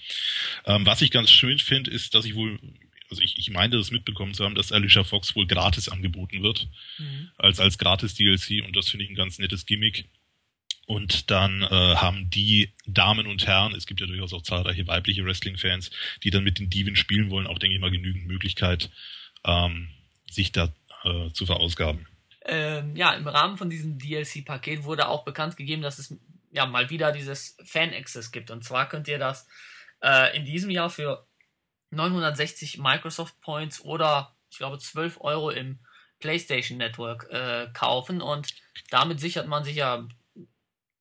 Ähm, 0.67 0.87
was 0.87 1.03
ich 1.03 1.11
ganz 1.11 1.31
schön 1.31 1.59
finde, 1.59 1.91
ist, 1.91 2.15
dass 2.15 2.25
ich 2.25 2.35
wohl, 2.35 2.59
also 3.11 3.23
ich, 3.23 3.39
ich 3.39 3.51
meine, 3.51 3.77
das 3.77 3.91
mitbekommen 3.91 4.35
zu 4.35 4.45
haben, 4.45 4.55
dass 4.55 4.71
Alicia 4.71 5.03
Fox 5.03 5.35
wohl 5.35 5.47
gratis 5.47 5.89
angeboten 5.89 6.43
wird, 6.43 6.69
mhm. 6.99 7.31
als, 7.39 7.59
als 7.59 7.79
gratis 7.79 8.15
DLC. 8.15 8.65
Und 8.65 8.77
das 8.77 8.89
finde 8.89 9.05
ich 9.05 9.11
ein 9.11 9.17
ganz 9.17 9.39
nettes 9.39 9.67
Gimmick. 9.67 10.05
Und 10.89 11.31
dann 11.31 11.61
äh, 11.61 11.97
haben 11.97 12.31
die 12.31 12.73
Damen 12.87 13.27
und 13.27 13.47
Herren, 13.47 13.75
es 13.75 13.85
gibt 13.85 14.01
ja 14.01 14.07
durchaus 14.07 14.33
auch 14.33 14.41
zahlreiche 14.41 14.87
weibliche 14.87 15.23
Wrestling-Fans, 15.23 15.91
die 16.25 16.31
dann 16.31 16.43
mit 16.43 16.59
den 16.59 16.71
Diven 16.71 16.97
spielen 16.97 17.29
wollen, 17.29 17.47
auch 17.47 17.59
denke 17.59 17.75
ich 17.75 17.81
mal 17.81 17.91
genügend 17.91 18.27
Möglichkeit, 18.27 18.89
ähm, 19.45 19.91
sich 20.31 20.51
da 20.51 20.73
äh, 21.05 21.31
zu 21.33 21.45
verausgaben. 21.45 22.07
Ähm, 22.47 22.97
ja, 22.97 23.13
im 23.13 23.29
Rahmen 23.29 23.59
von 23.59 23.69
diesem 23.69 23.99
DLC-Paket 23.99 24.85
wurde 24.85 25.09
auch 25.09 25.27
bekannt 25.27 25.59
gegeben, 25.59 25.83
dass 25.83 25.99
es 25.99 26.17
ja 26.53 26.65
mal 26.65 26.89
wieder 26.89 27.13
dieses 27.13 27.59
Fan-Access 27.65 28.33
gibt. 28.33 28.51
Und 28.51 28.65
zwar 28.65 28.89
könnt 28.89 29.09
ihr 29.09 29.19
das 29.19 29.47
äh, 30.03 30.35
in 30.35 30.47
diesem 30.47 30.71
Jahr 30.71 30.89
für 30.89 31.27
960 31.91 32.79
Microsoft 32.79 33.39
Points 33.43 33.83
oder 33.83 34.35
ich 34.51 34.57
glaube 34.57 34.79
12 34.79 35.21
Euro 35.21 35.51
im 35.51 35.81
PlayStation 36.19 36.79
Network 36.79 37.29
äh, 37.31 37.69
kaufen 37.75 38.23
und 38.23 38.55
damit 38.89 39.21
sichert 39.21 39.47
man 39.47 39.65
sich 39.65 39.77
ja 39.77 40.09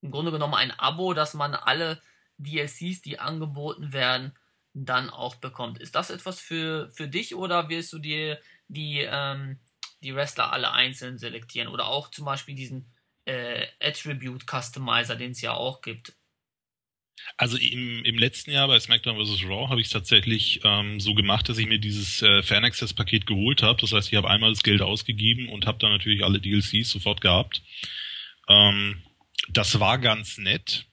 im 0.01 0.11
Grunde 0.11 0.31
genommen 0.31 0.53
ein 0.53 0.71
Abo, 0.71 1.13
dass 1.13 1.33
man 1.33 1.53
alle 1.53 2.01
DLCs, 2.37 3.01
die 3.01 3.19
angeboten 3.19 3.93
werden, 3.93 4.33
dann 4.73 5.09
auch 5.09 5.35
bekommt. 5.35 5.79
Ist 5.79 5.95
das 5.95 6.09
etwas 6.09 6.39
für, 6.39 6.89
für 6.91 7.07
dich 7.07 7.35
oder 7.35 7.69
wirst 7.69 7.91
du 7.93 7.99
dir 7.99 8.39
die, 8.67 8.99
ähm, 9.09 9.59
die 10.01 10.13
Wrestler 10.13 10.53
alle 10.53 10.71
einzeln 10.71 11.17
selektieren? 11.17 11.67
Oder 11.67 11.87
auch 11.87 12.11
zum 12.11 12.25
Beispiel 12.25 12.55
diesen 12.55 12.93
äh, 13.25 13.65
Attribute 13.81 14.45
Customizer, 14.45 15.15
den 15.15 15.31
es 15.31 15.41
ja 15.41 15.53
auch 15.53 15.81
gibt? 15.81 16.13
Also 17.35 17.57
im, 17.57 18.05
im 18.05 18.17
letzten 18.17 18.51
Jahr 18.51 18.67
bei 18.67 18.79
SmackDown 18.79 19.17
vs. 19.17 19.43
Raw 19.45 19.69
habe 19.69 19.81
ich 19.81 19.87
es 19.87 19.93
tatsächlich 19.93 20.61
ähm, 20.63 20.99
so 20.99 21.15
gemacht, 21.15 21.49
dass 21.49 21.57
ich 21.57 21.67
mir 21.67 21.79
dieses 21.79 22.21
äh, 22.21 22.43
Fan 22.43 22.63
Access 22.63 22.93
Paket 22.93 23.25
geholt 23.25 23.63
habe. 23.63 23.81
Das 23.81 23.91
heißt, 23.91 24.11
ich 24.11 24.17
habe 24.17 24.29
einmal 24.29 24.51
das 24.51 24.63
Geld 24.63 24.81
ausgegeben 24.81 25.49
und 25.49 25.65
habe 25.65 25.79
dann 25.79 25.91
natürlich 25.91 26.23
alle 26.23 26.39
DLCs 26.39 26.89
sofort 26.89 27.21
gehabt. 27.21 27.63
Ähm, 28.47 29.01
das 29.49 29.79
war 29.79 29.97
ganz 29.97 30.37
nett. 30.37 30.85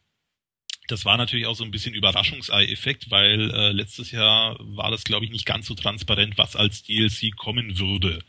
Das 0.86 1.04
war 1.04 1.16
natürlich 1.16 1.46
auch 1.46 1.54
so 1.54 1.64
ein 1.64 1.70
bisschen 1.70 1.94
Überraschungsei-Effekt, 1.94 3.10
weil 3.10 3.50
äh, 3.50 3.72
letztes 3.72 4.10
Jahr 4.10 4.56
war 4.60 4.90
das, 4.90 5.04
glaube 5.04 5.24
ich, 5.24 5.30
nicht 5.30 5.46
ganz 5.46 5.66
so 5.66 5.74
transparent, 5.74 6.36
was 6.36 6.56
als 6.56 6.82
DLC 6.82 7.34
kommen 7.36 7.78
würde. 7.78 8.22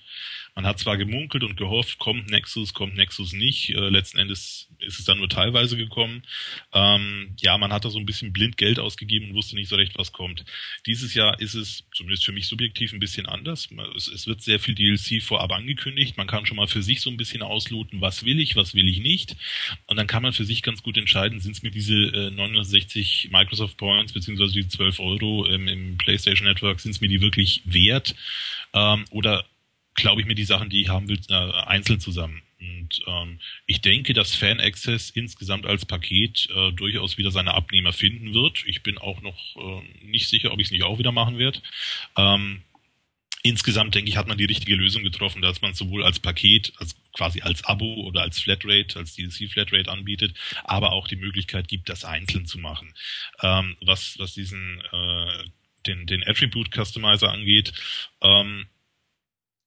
Man 0.56 0.66
hat 0.66 0.80
zwar 0.80 0.96
gemunkelt 0.96 1.44
und 1.44 1.58
gehofft, 1.58 2.00
kommt 2.00 2.30
Nexus, 2.30 2.74
kommt 2.74 2.96
Nexus 2.96 3.34
nicht. 3.34 3.72
Äh, 3.72 3.90
letzten 3.90 4.20
Endes 4.20 4.70
ist 4.80 5.00
es 5.00 5.06
dann 5.06 5.18
nur 5.18 5.28
teilweise 5.28 5.76
gekommen. 5.76 6.24
Ähm, 6.74 7.36
ja, 7.42 7.58
man 7.58 7.74
hat 7.74 7.84
da 7.84 7.90
so 7.90 8.00
ein 8.00 8.06
bisschen 8.06 8.32
blind 8.32 8.56
Geld 8.56 8.80
ausgegeben 8.80 9.30
und 9.30 9.36
wusste 9.36 9.56
nicht 9.56 9.68
so 9.68 9.76
recht, 9.76 9.98
was 9.98 10.14
kommt. 10.14 10.46
Dieses 10.86 11.14
Jahr 11.14 11.42
ist 11.42 11.56
es, 11.56 11.84
zumindest 11.94 12.24
für 12.24 12.32
mich 12.32 12.48
subjektiv, 12.48 12.94
ein 12.94 13.00
bisschen 13.00 13.26
anders. 13.26 13.68
Es, 13.98 14.08
es 14.08 14.28
wird 14.28 14.42
sehr 14.42 14.62
viel 14.62 14.76
DLC 14.76 15.22
vorab 15.22 15.52
angekündigt. 15.52 16.16
Man 16.16 16.28
kann 16.28 16.46
schon 16.46 16.56
mal 16.56 16.68
für 16.68 16.82
sich 16.82 17.02
so 17.02 17.10
ein 17.10 17.18
bisschen 17.18 17.42
ausloten, 17.42 18.00
was 18.00 18.24
will 18.24 18.40
ich, 18.40 18.56
was 18.56 18.74
will 18.74 18.88
ich 18.88 19.00
nicht. 19.00 19.36
Und 19.88 19.98
dann 19.98 20.08
kann 20.08 20.24
man 20.24 20.32
für 20.32 20.46
sich 20.46 20.62
ganz 20.62 20.84
gut 20.84 20.98
entscheiden, 20.98 21.42
sind 21.42 21.58
es 21.58 21.64
mir 21.64 21.72
diese 21.72 21.96
äh, 21.96 22.32
960 22.32 23.30
Microsoft 23.30 23.76
Points 23.76 24.14
beziehungsweise 24.14 24.54
die 24.54 24.70
12 24.70 25.02
Euro 25.02 25.48
ähm, 25.48 25.68
im 25.68 25.98
PlayStation 25.98 26.48
Network, 26.48 26.80
sind 26.80 26.92
es 26.92 27.02
mir 27.02 27.10
die 27.10 27.20
wirklich 27.20 27.62
wert? 27.66 28.16
Ähm, 28.74 29.04
oder 29.10 29.46
glaube 29.96 30.22
ich 30.22 30.28
mir 30.28 30.36
die 30.36 30.46
Sachen, 30.46 30.70
die 30.70 30.82
ich 30.82 30.90
haben 30.90 31.08
will, 31.10 31.20
äh, 31.30 31.34
einzeln 31.34 32.00
zusammen. 32.00 32.42
Und 32.60 33.02
ähm, 33.08 33.40
ich 33.66 33.82
denke, 33.82 34.14
dass 34.14 34.36
Fan 34.36 34.60
Access 34.60 35.10
insgesamt 35.10 35.66
als 35.66 35.86
Paket 35.86 36.48
äh, 36.56 36.72
durchaus 36.72 37.18
wieder 37.18 37.32
seine 37.32 37.54
Abnehmer 37.54 37.94
finden 37.94 38.34
wird. 38.34 38.64
Ich 38.66 38.84
bin 38.84 38.98
auch 38.98 39.22
noch 39.22 39.56
äh, 39.56 40.06
nicht 40.06 40.30
sicher, 40.30 40.52
ob 40.52 40.60
ich 40.60 40.68
es 40.68 40.72
nicht 40.72 40.84
auch 40.84 41.00
wieder 41.00 41.12
machen 41.12 41.38
werde. 41.38 41.60
Ähm, 42.18 42.62
insgesamt 43.44 43.94
denke 43.94 44.10
ich, 44.10 44.18
hat 44.18 44.28
man 44.28 44.38
die 44.38 44.46
richtige 44.46 44.76
Lösung 44.76 45.04
getroffen, 45.04 45.42
dass 45.42 45.62
man 45.62 45.74
sowohl 45.74 46.04
als 46.04 46.20
Paket, 46.20 46.74
als 46.78 46.96
quasi 47.14 47.42
als 47.42 47.64
Abo 47.66 48.06
oder 48.06 48.22
als 48.22 48.40
Flatrate, 48.40 48.98
als 48.98 49.16
DLC 49.16 49.50
Flatrate 49.50 49.92
anbietet, 49.92 50.36
aber 50.64 50.94
auch 50.94 51.08
die 51.08 51.18
Möglichkeit 51.18 51.68
gibt, 51.68 51.90
das 51.90 52.06
einzeln 52.06 52.46
zu 52.46 52.58
machen. 52.58 52.94
Ähm, 53.42 53.76
was 53.82 54.18
was 54.18 54.34
diesen 54.34 54.82
äh, 54.92 55.44
den 55.86 56.08
den 56.08 56.24
Attribute 56.28 56.72
Customizer 56.74 57.32
angeht. 57.32 57.74
Ähm, 58.22 58.68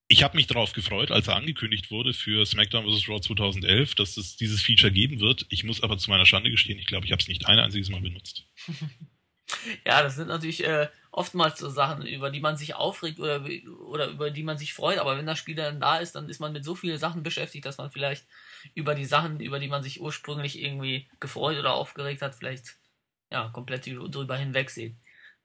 ich 0.09 0.23
habe 0.23 0.37
mich 0.37 0.47
darauf 0.47 0.73
gefreut, 0.73 1.11
als 1.11 1.29
er 1.29 1.37
angekündigt 1.37 1.91
wurde 1.91 2.15
für 2.15 2.45
SmackDown 2.47 2.87
vs. 2.87 3.09
Raw 3.09 3.21
2011, 3.21 3.95
dass 3.95 4.17
es 4.17 4.37
dieses 4.37 4.63
Feature 4.63 4.91
geben 4.91 5.21
wird. 5.21 5.45
Ich 5.51 5.65
muss 5.65 5.83
aber 5.83 5.99
zu 5.99 6.09
meiner 6.09 6.25
Schande 6.25 6.51
gestehen, 6.51 6.79
ich 6.79 6.87
glaube, 6.87 7.05
ich 7.05 7.13
habe 7.13 7.21
es 7.21 7.29
nicht 7.29 7.47
ein 7.47 7.59
einziges 7.59 7.91
Mal 7.91 8.01
benutzt. 8.01 8.45
ja, 9.87 10.03
das 10.03 10.17
sind 10.17 10.29
natürlich 10.29 10.65
äh, 10.65 10.89
oftmals 11.13 11.59
so 11.59 11.69
Sachen, 11.69 12.07
über 12.07 12.31
die 12.31 12.41
man 12.41 12.57
sich 12.57 12.75
aufregt 12.75 13.21
oder, 13.21 13.45
oder 13.87 14.09
über 14.09 14.31
die 14.31 14.43
man 14.43 14.57
sich 14.57 14.73
freut. 14.73 14.99
Aber 14.99 15.19
wenn 15.19 15.27
das 15.27 15.39
Spiel 15.39 15.57
dann 15.57 15.79
da 15.79 15.99
ist, 15.99 16.15
dann 16.15 16.31
ist 16.31 16.41
man 16.41 16.55
mit 16.55 16.65
so 16.65 16.75
vielen 16.75 16.99
Sachen 16.99 17.23
beschäftigt, 17.23 17.67
dass 17.67 17.77
man 17.77 17.91
vielleicht 17.91 18.27
über 18.75 18.95
die 18.95 19.05
Sachen, 19.05 19.41
über 19.41 19.61
die 19.61 19.69
man 19.69 19.83
sich 19.83 20.01
ursprünglich 20.01 20.63
irgendwie 20.63 21.07
gefreut 21.21 21.59
oder 21.59 21.75
aufgeregt 21.75 22.23
hat, 22.23 22.35
vielleicht 22.35 22.79
ja 23.31 23.51
komplett 23.51 23.87
drüber 23.87 24.39
hinwegsieht. 24.39 24.97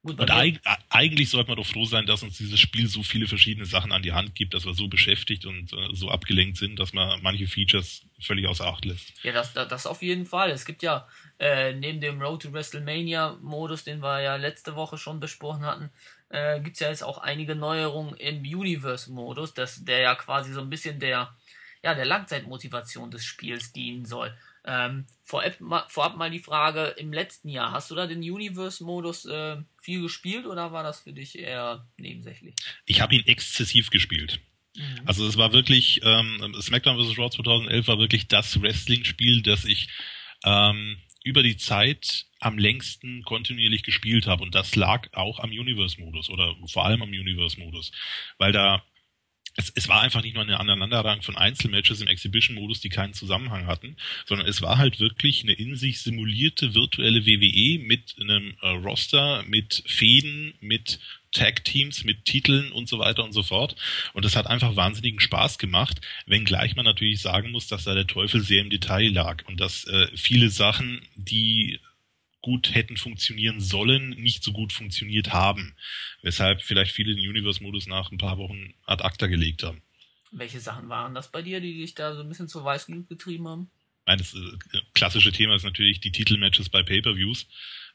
Gut, 0.04 0.20
und 0.20 0.30
eig 0.30 0.60
eigentlich 0.90 1.30
sollte 1.30 1.48
man 1.48 1.56
doch 1.56 1.66
froh 1.66 1.86
sein, 1.86 2.04
dass 2.04 2.22
uns 2.22 2.36
dieses 2.36 2.60
Spiel 2.60 2.88
so 2.88 3.02
viele 3.02 3.26
verschiedene 3.26 3.64
Sachen 3.64 3.90
an 3.90 4.02
die 4.02 4.12
Hand 4.12 4.34
gibt, 4.34 4.52
dass 4.52 4.66
wir 4.66 4.74
so 4.74 4.86
beschäftigt 4.86 5.46
und 5.46 5.72
äh, 5.72 5.88
so 5.94 6.10
abgelenkt 6.10 6.58
sind, 6.58 6.78
dass 6.78 6.92
man 6.92 7.22
manche 7.22 7.46
Features 7.46 8.02
völlig 8.20 8.46
außer 8.46 8.66
Acht 8.66 8.84
lässt. 8.84 9.14
Ja, 9.24 9.32
das, 9.32 9.54
das, 9.54 9.86
auf 9.86 10.02
jeden 10.02 10.26
Fall. 10.26 10.50
Es 10.50 10.66
gibt 10.66 10.82
ja 10.82 11.08
äh, 11.38 11.72
neben 11.72 12.02
dem 12.02 12.20
Road 12.20 12.42
to 12.42 12.52
WrestleMania 12.52 13.38
Modus, 13.40 13.84
den 13.84 14.02
wir 14.02 14.20
ja 14.20 14.36
letzte 14.36 14.76
Woche 14.76 14.98
schon 14.98 15.20
besprochen 15.20 15.62
hatten, 15.62 15.88
äh, 16.28 16.60
gibt 16.60 16.76
es 16.76 16.80
ja 16.80 16.90
jetzt 16.90 17.02
auch 17.02 17.16
einige 17.16 17.54
Neuerungen 17.54 18.14
im 18.16 18.42
Universe 18.42 19.10
Modus, 19.10 19.54
das, 19.54 19.86
der 19.86 20.00
ja 20.00 20.14
quasi 20.16 20.52
so 20.52 20.60
ein 20.60 20.68
bisschen 20.68 21.00
der, 21.00 21.34
ja, 21.82 21.94
der 21.94 22.04
Langzeitmotivation 22.04 23.10
des 23.10 23.24
Spiels 23.24 23.72
dienen 23.72 24.04
soll. 24.04 24.36
Ähm, 24.66 25.06
vorab, 25.22 25.60
ma, 25.60 25.86
vorab 25.88 26.16
mal 26.16 26.30
die 26.30 26.38
Frage, 26.38 26.94
im 26.98 27.12
letzten 27.12 27.48
Jahr, 27.48 27.72
hast 27.72 27.90
du 27.90 27.94
da 27.94 28.06
den 28.06 28.18
Universe-Modus 28.20 29.26
äh, 29.26 29.56
viel 29.80 30.02
gespielt 30.02 30.46
oder 30.46 30.72
war 30.72 30.82
das 30.82 31.00
für 31.00 31.12
dich 31.12 31.38
eher 31.38 31.86
nebensächlich? 31.98 32.54
Ich 32.86 33.00
habe 33.00 33.14
ihn 33.14 33.26
exzessiv 33.26 33.90
gespielt. 33.90 34.40
Mhm. 34.76 35.00
Also 35.04 35.26
es 35.26 35.36
war 35.36 35.52
wirklich, 35.52 36.00
ähm, 36.02 36.54
SmackDown 36.60 36.98
vs. 36.98 37.18
Raw 37.18 37.30
2011 37.30 37.88
war 37.88 37.98
wirklich 37.98 38.28
das 38.28 38.60
Wrestling-Spiel, 38.60 39.42
das 39.42 39.64
ich 39.64 39.88
ähm, 40.44 40.98
über 41.24 41.42
die 41.42 41.56
Zeit 41.56 42.26
am 42.40 42.58
längsten 42.58 43.22
kontinuierlich 43.22 43.82
gespielt 43.82 44.26
habe. 44.26 44.42
Und 44.42 44.54
das 44.54 44.76
lag 44.76 45.08
auch 45.12 45.40
am 45.40 45.50
Universe-Modus 45.50 46.28
oder 46.28 46.54
vor 46.66 46.84
allem 46.84 47.02
am 47.02 47.08
Universe-Modus. 47.08 47.92
Weil 48.38 48.52
da 48.52 48.84
es, 49.56 49.72
es 49.74 49.88
war 49.88 50.00
einfach 50.00 50.22
nicht 50.22 50.34
nur 50.34 50.42
eine 50.42 50.58
Aneinanderreihung 50.58 51.22
von 51.22 51.36
Einzelmatches 51.36 52.00
im 52.00 52.08
Exhibition-Modus, 52.08 52.80
die 52.80 52.88
keinen 52.88 53.14
Zusammenhang 53.14 53.66
hatten, 53.66 53.96
sondern 54.26 54.48
es 54.48 54.62
war 54.62 54.78
halt 54.78 55.00
wirklich 55.00 55.42
eine 55.42 55.52
in 55.52 55.76
sich 55.76 56.00
simulierte 56.00 56.74
virtuelle 56.74 57.24
WWE 57.24 57.78
mit 57.78 58.16
einem 58.20 58.56
äh, 58.60 58.68
Roster, 58.68 59.44
mit 59.46 59.82
Fäden, 59.86 60.54
mit 60.60 60.98
Tag-Teams, 61.32 62.04
mit 62.04 62.24
Titeln 62.24 62.72
und 62.72 62.88
so 62.88 62.98
weiter 62.98 63.24
und 63.24 63.32
so 63.32 63.42
fort. 63.42 63.76
Und 64.12 64.24
das 64.24 64.36
hat 64.36 64.46
einfach 64.46 64.76
wahnsinnigen 64.76 65.20
Spaß 65.20 65.58
gemacht, 65.58 66.00
wenngleich 66.26 66.76
man 66.76 66.84
natürlich 66.84 67.20
sagen 67.20 67.50
muss, 67.50 67.66
dass 67.66 67.84
da 67.84 67.94
der 67.94 68.06
Teufel 68.06 68.40
sehr 68.40 68.62
im 68.62 68.70
Detail 68.70 69.08
lag 69.08 69.44
und 69.46 69.60
dass 69.60 69.84
äh, 69.84 70.08
viele 70.16 70.50
Sachen, 70.50 71.02
die 71.16 71.80
gut 72.44 72.74
hätten 72.74 72.98
funktionieren 72.98 73.58
sollen, 73.58 74.10
nicht 74.10 74.44
so 74.44 74.52
gut 74.52 74.74
funktioniert 74.74 75.32
haben. 75.32 75.74
Weshalb 76.20 76.60
vielleicht 76.60 76.92
viele 76.92 77.16
den 77.16 77.26
Universe-Modus 77.26 77.86
nach 77.86 78.12
ein 78.12 78.18
paar 78.18 78.36
Wochen 78.36 78.74
ad 78.84 79.02
acta 79.02 79.28
gelegt 79.28 79.62
haben. 79.62 79.80
Welche 80.30 80.60
Sachen 80.60 80.90
waren 80.90 81.14
das 81.14 81.30
bei 81.30 81.40
dir, 81.40 81.62
die 81.62 81.78
dich 81.78 81.94
da 81.94 82.14
so 82.14 82.20
ein 82.20 82.28
bisschen 82.28 82.46
zur 82.46 82.62
Weißglut 82.62 83.08
getrieben 83.08 83.48
haben? 83.48 83.70
Nein, 84.04 84.18
das 84.18 84.34
äh, 84.34 84.80
klassische 84.92 85.32
Thema 85.32 85.54
ist 85.54 85.64
natürlich 85.64 86.00
die 86.00 86.12
Titelmatches 86.12 86.68
bei 86.68 86.82
Pay-Per-Views, 86.82 87.46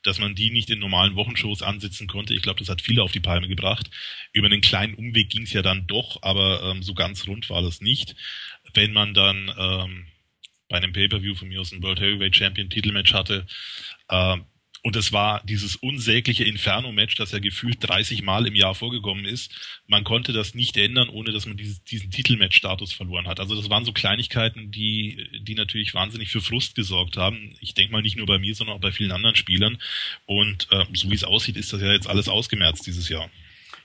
dass 0.01 0.17
man 0.17 0.33
die 0.33 0.49
nicht 0.49 0.71
in 0.71 0.79
normalen 0.79 1.15
Wochenshows 1.15 1.61
ansitzen 1.61 2.07
konnte. 2.07 2.33
Ich 2.33 2.41
glaube, 2.41 2.57
das 2.57 2.69
hat 2.69 2.81
viele 2.81 3.03
auf 3.03 3.11
die 3.11 3.19
Palme 3.19 3.47
gebracht. 3.47 3.91
Über 4.33 4.47
einen 4.47 4.61
kleinen 4.61 4.95
Umweg 4.95 5.29
ging 5.29 5.43
es 5.43 5.53
ja 5.53 5.61
dann 5.61 5.85
doch, 5.85 6.23
aber 6.23 6.63
ähm, 6.63 6.81
so 6.81 6.95
ganz 6.95 7.27
rund 7.27 7.51
war 7.51 7.61
das 7.61 7.81
nicht. 7.81 8.15
Wenn 8.73 8.93
man 8.93 9.13
dann 9.13 9.53
ähm, 9.55 10.07
bei 10.69 10.77
einem 10.77 10.93
Pay-Per-View 10.93 11.35
von 11.35 11.49
mir 11.49 11.61
aus 11.61 11.71
ein 11.71 11.83
World 11.83 11.99
Heavyweight 11.99 12.35
Champion 12.35 12.69
Titelmatch 12.69 13.13
hatte, 13.13 13.45
äh, 14.07 14.37
und 14.81 14.95
es 14.95 15.11
war 15.11 15.41
dieses 15.43 15.75
unsägliche 15.75 16.45
Inferno-Match, 16.45 17.15
das 17.15 17.31
ja 17.31 17.39
gefühlt 17.39 17.77
30 17.81 18.21
Mal 18.21 18.47
im 18.47 18.55
Jahr 18.55 18.73
vorgekommen 18.73 19.25
ist. 19.25 19.51
Man 19.87 20.05
konnte 20.05 20.31
das 20.31 20.55
nicht 20.55 20.77
ändern, 20.77 21.09
ohne 21.09 21.33
dass 21.33 21.45
man 21.45 21.57
diesen 21.57 22.11
Titelmatch-Status 22.11 22.93
verloren 22.93 23.27
hat. 23.27 23.41
Also 23.41 23.55
das 23.55 23.69
waren 23.69 23.83
so 23.83 23.91
Kleinigkeiten, 23.91 24.71
die, 24.71 25.27
die 25.41 25.55
natürlich 25.55 25.93
wahnsinnig 25.93 26.29
für 26.29 26.39
Frust 26.39 26.75
gesorgt 26.75 27.17
haben. 27.17 27.55
Ich 27.59 27.73
denke 27.73 27.91
mal 27.91 28.01
nicht 28.01 28.15
nur 28.15 28.25
bei 28.25 28.39
mir, 28.39 28.55
sondern 28.55 28.77
auch 28.77 28.81
bei 28.81 28.93
vielen 28.93 29.11
anderen 29.11 29.35
Spielern. 29.35 29.77
Und 30.25 30.67
äh, 30.71 30.85
so 30.93 31.11
wie 31.11 31.15
es 31.15 31.25
aussieht, 31.25 31.57
ist 31.57 31.73
das 31.73 31.81
ja 31.81 31.91
jetzt 31.91 32.07
alles 32.07 32.29
ausgemerzt 32.29 32.87
dieses 32.87 33.09
Jahr. 33.09 33.29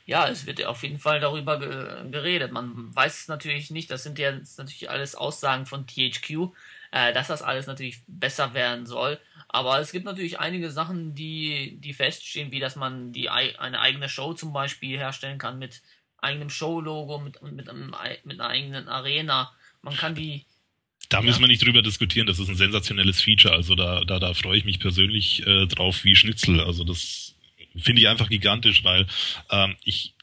Ja, 0.06 0.28
es 0.28 0.46
wird 0.46 0.64
auf 0.64 0.82
jeden 0.82 0.98
Fall 0.98 1.18
darüber 1.18 1.58
geredet. 1.58 2.52
Man 2.52 2.94
weiß 2.94 3.22
es 3.22 3.28
natürlich 3.28 3.70
nicht. 3.70 3.90
Das 3.90 4.04
sind 4.04 4.18
ja 4.18 4.32
natürlich 4.32 4.90
alles 4.90 5.14
Aussagen 5.16 5.66
von 5.66 5.86
THQ, 5.86 6.52
äh, 6.94 7.12
dass 7.12 7.26
das 7.26 7.42
alles 7.42 7.66
natürlich 7.66 7.98
besser 8.06 8.54
werden 8.54 8.86
soll. 8.86 9.18
Aber 9.48 9.80
es 9.80 9.90
gibt 9.90 10.04
natürlich 10.04 10.38
einige 10.38 10.70
Sachen, 10.70 11.14
die, 11.14 11.76
die 11.80 11.92
feststehen, 11.92 12.52
wie 12.52 12.60
dass 12.60 12.76
man 12.76 13.12
die 13.12 13.28
eine 13.28 13.80
eigene 13.80 14.08
Show 14.08 14.32
zum 14.34 14.52
Beispiel 14.52 14.96
herstellen 14.96 15.38
kann 15.38 15.58
mit 15.58 15.82
eigenem 16.18 16.50
Show-Logo, 16.50 17.18
mit, 17.18 17.42
mit, 17.42 17.68
einem, 17.68 17.94
mit 18.22 18.40
einer 18.40 18.48
eigenen 18.48 18.88
Arena. 18.88 19.52
Man 19.82 19.96
kann 19.96 20.14
die. 20.14 20.46
Da 21.08 21.18
ja. 21.18 21.24
müssen 21.24 21.40
wir 21.40 21.48
nicht 21.48 21.64
drüber 21.64 21.82
diskutieren, 21.82 22.28
das 22.28 22.38
ist 22.38 22.48
ein 22.48 22.56
sensationelles 22.56 23.20
Feature. 23.20 23.54
Also 23.54 23.74
da, 23.74 24.04
da, 24.04 24.20
da 24.20 24.32
freue 24.32 24.58
ich 24.58 24.64
mich 24.64 24.78
persönlich 24.78 25.44
äh, 25.46 25.66
drauf 25.66 26.04
wie 26.04 26.14
Schnitzel. 26.14 26.60
Also 26.60 26.84
das 26.84 27.34
finde 27.76 28.02
ich 28.02 28.08
einfach 28.08 28.28
gigantisch, 28.28 28.84
weil 28.84 29.06
ähm, 29.50 29.76
ich 29.82 30.14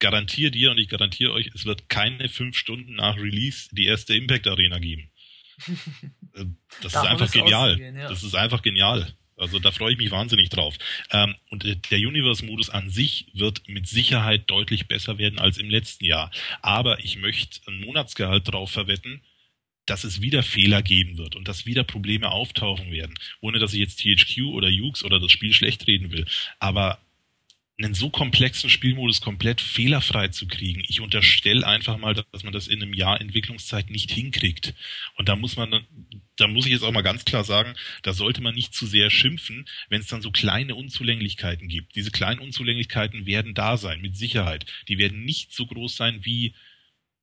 garantiere 0.00 0.50
dir 0.50 0.72
und 0.72 0.78
ich 0.78 0.88
garantiere 0.88 1.32
euch, 1.32 1.52
es 1.54 1.64
wird 1.64 1.88
keine 1.88 2.28
fünf 2.28 2.58
Stunden 2.58 2.96
nach 2.96 3.16
Release 3.16 3.68
die 3.70 3.86
erste 3.86 4.14
Impact 4.14 4.48
Arena 4.48 4.78
geben. 4.80 5.10
Äh, 6.34 6.44
das 6.82 6.92
ist 6.92 6.96
einfach 6.96 7.30
genial. 7.30 7.80
Ja. 7.80 8.08
Das 8.08 8.22
ist 8.22 8.34
einfach 8.34 8.60
genial. 8.60 9.14
Also 9.38 9.58
da 9.58 9.70
freue 9.70 9.92
ich 9.92 9.98
mich 9.98 10.10
wahnsinnig 10.10 10.48
drauf. 10.48 10.76
Ähm, 11.10 11.34
und 11.50 11.64
äh, 11.64 11.76
der 11.76 11.98
Universe-Modus 11.98 12.70
an 12.70 12.90
sich 12.90 13.26
wird 13.34 13.68
mit 13.68 13.86
Sicherheit 13.86 14.50
deutlich 14.50 14.88
besser 14.88 15.18
werden 15.18 15.38
als 15.38 15.58
im 15.58 15.68
letzten 15.68 16.04
Jahr. 16.04 16.30
Aber 16.62 17.04
ich 17.04 17.16
möchte 17.18 17.60
ein 17.68 17.80
Monatsgehalt 17.80 18.50
drauf 18.50 18.70
verwetten, 18.70 19.22
dass 19.84 20.04
es 20.04 20.20
wieder 20.20 20.42
Fehler 20.42 20.82
geben 20.82 21.16
wird 21.16 21.36
und 21.36 21.48
dass 21.48 21.66
wieder 21.66 21.84
Probleme 21.84 22.30
auftauchen 22.30 22.90
werden. 22.90 23.14
Ohne 23.40 23.58
dass 23.58 23.72
ich 23.72 23.80
jetzt 23.80 24.00
THQ 24.00 24.52
oder 24.52 24.68
Ukes 24.68 25.04
oder 25.04 25.20
das 25.20 25.30
Spiel 25.30 25.52
schlecht 25.52 25.86
reden 25.86 26.10
will. 26.10 26.26
Aber 26.58 26.98
einen 27.78 27.94
so 27.94 28.08
komplexen 28.08 28.70
Spielmodus 28.70 29.20
komplett 29.20 29.60
fehlerfrei 29.60 30.28
zu 30.28 30.48
kriegen. 30.48 30.82
Ich 30.88 31.02
unterstelle 31.02 31.66
einfach 31.66 31.98
mal, 31.98 32.14
dass 32.14 32.42
man 32.42 32.52
das 32.52 32.68
in 32.68 32.82
einem 32.82 32.94
Jahr 32.94 33.20
Entwicklungszeit 33.20 33.90
nicht 33.90 34.10
hinkriegt. 34.10 34.74
Und 35.16 35.28
da 35.28 35.36
muss 35.36 35.56
man, 35.56 35.84
da 36.36 36.46
muss 36.48 36.64
ich 36.64 36.72
jetzt 36.72 36.82
auch 36.82 36.92
mal 36.92 37.02
ganz 37.02 37.26
klar 37.26 37.44
sagen, 37.44 37.74
da 38.02 38.14
sollte 38.14 38.40
man 38.40 38.54
nicht 38.54 38.72
zu 38.72 38.86
sehr 38.86 39.10
schimpfen, 39.10 39.66
wenn 39.90 40.00
es 40.00 40.06
dann 40.06 40.22
so 40.22 40.30
kleine 40.30 40.74
Unzulänglichkeiten 40.74 41.68
gibt. 41.68 41.96
Diese 41.96 42.10
kleinen 42.10 42.40
Unzulänglichkeiten 42.40 43.26
werden 43.26 43.52
da 43.52 43.76
sein, 43.76 44.00
mit 44.00 44.16
Sicherheit. 44.16 44.64
Die 44.88 44.96
werden 44.96 45.24
nicht 45.24 45.52
so 45.52 45.66
groß 45.66 45.96
sein 45.96 46.24
wie 46.24 46.54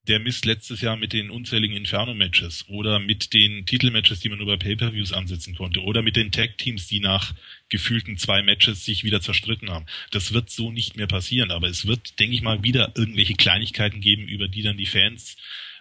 der 0.08 0.20
Mist 0.20 0.46
letztes 0.46 0.82
Jahr 0.82 0.98
mit 0.98 1.14
den 1.14 1.30
unzähligen 1.30 1.78
Inferno-Matches 1.78 2.66
oder 2.68 3.00
mit 3.00 3.34
den 3.34 3.66
Titelmatches, 3.66 4.20
die 4.20 4.30
man 4.30 4.42
über 4.42 4.58
Pay-Per-Views 4.58 5.14
ansetzen 5.14 5.56
konnte 5.56 5.82
oder 5.82 6.02
mit 6.02 6.18
den 6.18 6.32
Tag-Teams, 6.32 6.88
die 6.88 7.00
nach 7.00 7.34
gefühlten 7.70 8.18
zwei 8.18 8.42
Matches 8.42 8.84
sich 8.84 9.06
wieder 9.06 9.22
zerstritten 9.22 9.70
haben. 9.70 9.86
Das 10.12 10.34
wird 10.34 10.50
so 10.50 10.72
nicht 10.72 10.98
mehr 10.98 11.08
passieren, 11.08 11.52
aber 11.52 11.68
es 11.68 11.88
wird, 11.88 12.20
denke 12.20 12.36
ich 12.36 12.42
mal, 12.42 12.64
wieder 12.64 12.92
irgendwelche 12.96 13.36
Kleinigkeiten 13.36 14.02
geben, 14.02 14.28
über 14.28 14.50
die 14.50 14.62
dann 14.62 14.78
die 14.78 14.86
Fans 14.86 15.38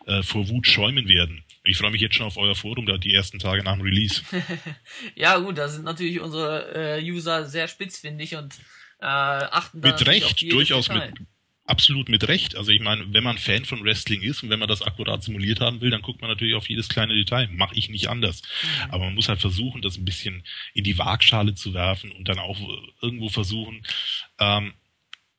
äh, 0.06 0.22
vor 0.22 0.48
Wut 0.48 0.68
schäumen 0.68 1.08
werden. 1.08 1.42
Ich 1.64 1.76
freue 1.76 1.90
mich 1.90 2.00
jetzt 2.00 2.14
schon 2.14 2.26
auf 2.26 2.36
euer 2.36 2.54
Forum, 2.54 2.86
da 2.86 2.98
die 2.98 3.12
ersten 3.12 3.40
Tage 3.40 3.64
nach 3.64 3.74
dem 3.74 3.82
Release. 3.82 4.22
ja 5.16 5.36
gut, 5.38 5.58
da 5.58 5.68
sind 5.68 5.84
natürlich 5.84 6.20
unsere 6.20 6.98
äh, 6.98 7.02
User 7.02 7.44
sehr 7.46 7.66
spitzfindig 7.66 8.36
und 8.36 8.54
äh, 9.00 9.06
achten 9.06 9.80
da 9.80 9.88
Mit 9.88 10.06
Recht, 10.06 10.42
durchaus 10.52 10.86
Detail. 10.86 11.10
mit 11.10 11.31
absolut 11.64 12.08
mit 12.08 12.26
Recht. 12.28 12.56
Also 12.56 12.70
ich 12.70 12.80
meine, 12.80 13.12
wenn 13.12 13.24
man 13.24 13.38
Fan 13.38 13.64
von 13.64 13.84
Wrestling 13.84 14.22
ist 14.22 14.42
und 14.42 14.50
wenn 14.50 14.58
man 14.58 14.68
das 14.68 14.82
akkurat 14.82 15.22
simuliert 15.22 15.60
haben 15.60 15.80
will, 15.80 15.90
dann 15.90 16.02
guckt 16.02 16.20
man 16.20 16.30
natürlich 16.30 16.54
auf 16.54 16.68
jedes 16.68 16.88
kleine 16.88 17.14
Detail. 17.14 17.48
Mache 17.48 17.74
ich 17.76 17.88
nicht 17.88 18.08
anders. 18.08 18.42
Mhm. 18.42 18.90
Aber 18.90 19.04
man 19.04 19.14
muss 19.14 19.28
halt 19.28 19.40
versuchen, 19.40 19.82
das 19.82 19.96
ein 19.96 20.04
bisschen 20.04 20.44
in 20.74 20.84
die 20.84 20.98
Waagschale 20.98 21.54
zu 21.54 21.74
werfen 21.74 22.12
und 22.12 22.28
dann 22.28 22.38
auch 22.38 22.58
irgendwo 23.00 23.28
versuchen, 23.28 23.86
ähm, 24.38 24.74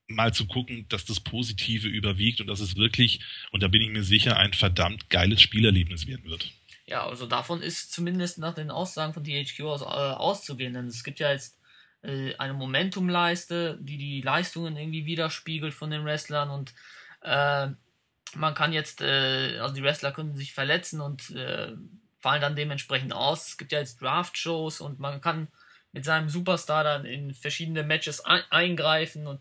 mal 0.08 0.34
zu 0.34 0.48
gucken, 0.48 0.86
dass 0.89 1.06
das 1.06 1.20
Positive 1.20 1.88
überwiegt 1.88 2.42
und 2.42 2.48
dass 2.48 2.60
es 2.60 2.75
wirklich, 2.75 3.22
und 3.51 3.63
da 3.63 3.68
bin 3.68 3.82
ich 3.82 3.89
mir 3.89 4.03
sicher, 4.03 4.38
ein 4.38 4.53
verdammt 4.53 5.10
geiles 5.10 5.42
Spielerlebnis 5.42 6.08
werden 6.08 6.25
wird. 6.25 6.51
Ja, 6.86 7.08
also 7.08 7.25
davon 7.25 7.62
ist 7.62 7.94
zumindest 7.94 8.38
nach 8.38 8.53
den 8.53 8.70
Aussagen 8.70 9.13
von 9.13 9.24
DHQ 9.24 9.62
aus, 9.62 9.82
äh, 9.82 9.86
auszugehen, 9.86 10.74
denn 10.74 10.88
es 10.88 11.03
gibt 11.03 11.20
ja 11.20 11.32
jetzt 11.32 11.58
äh, 12.03 12.36
eine 12.36 12.53
Momentumleiste, 12.53 13.77
die 13.81 13.98
die 13.98 14.22
Leistungen 14.22 14.77
irgendwie 14.77 15.05
widerspiegelt 15.05 15.74
von 15.74 15.89
den 15.89 16.05
Wrestlern 16.05 16.50
und 16.50 16.74
äh, 17.22 17.69
man 18.36 18.53
kann 18.55 18.74
jetzt, 18.74 19.01
äh, 19.01 19.60
also 19.60 19.75
die 19.75 19.83
Wrestler 19.83 20.12
können 20.12 20.36
sich 20.36 20.53
verletzen 20.53 21.01
und 21.01 21.29
äh, 21.31 21.74
fallen 22.19 22.41
dann 22.41 22.55
dementsprechend 22.55 23.13
aus. 23.13 23.50
Es 23.50 23.57
gibt 23.57 23.72
ja 23.72 23.79
jetzt 23.79 24.01
Draft-Shows 24.01 24.81
und 24.81 25.00
man 25.00 25.22
kann 25.22 25.48
mit 25.91 26.05
seinem 26.05 26.29
Superstar 26.29 26.83
dann 26.83 27.05
in 27.05 27.33
verschiedene 27.33 27.83
Matches 27.83 28.25
ein 28.25 28.41
eingreifen 28.50 29.27
und 29.27 29.39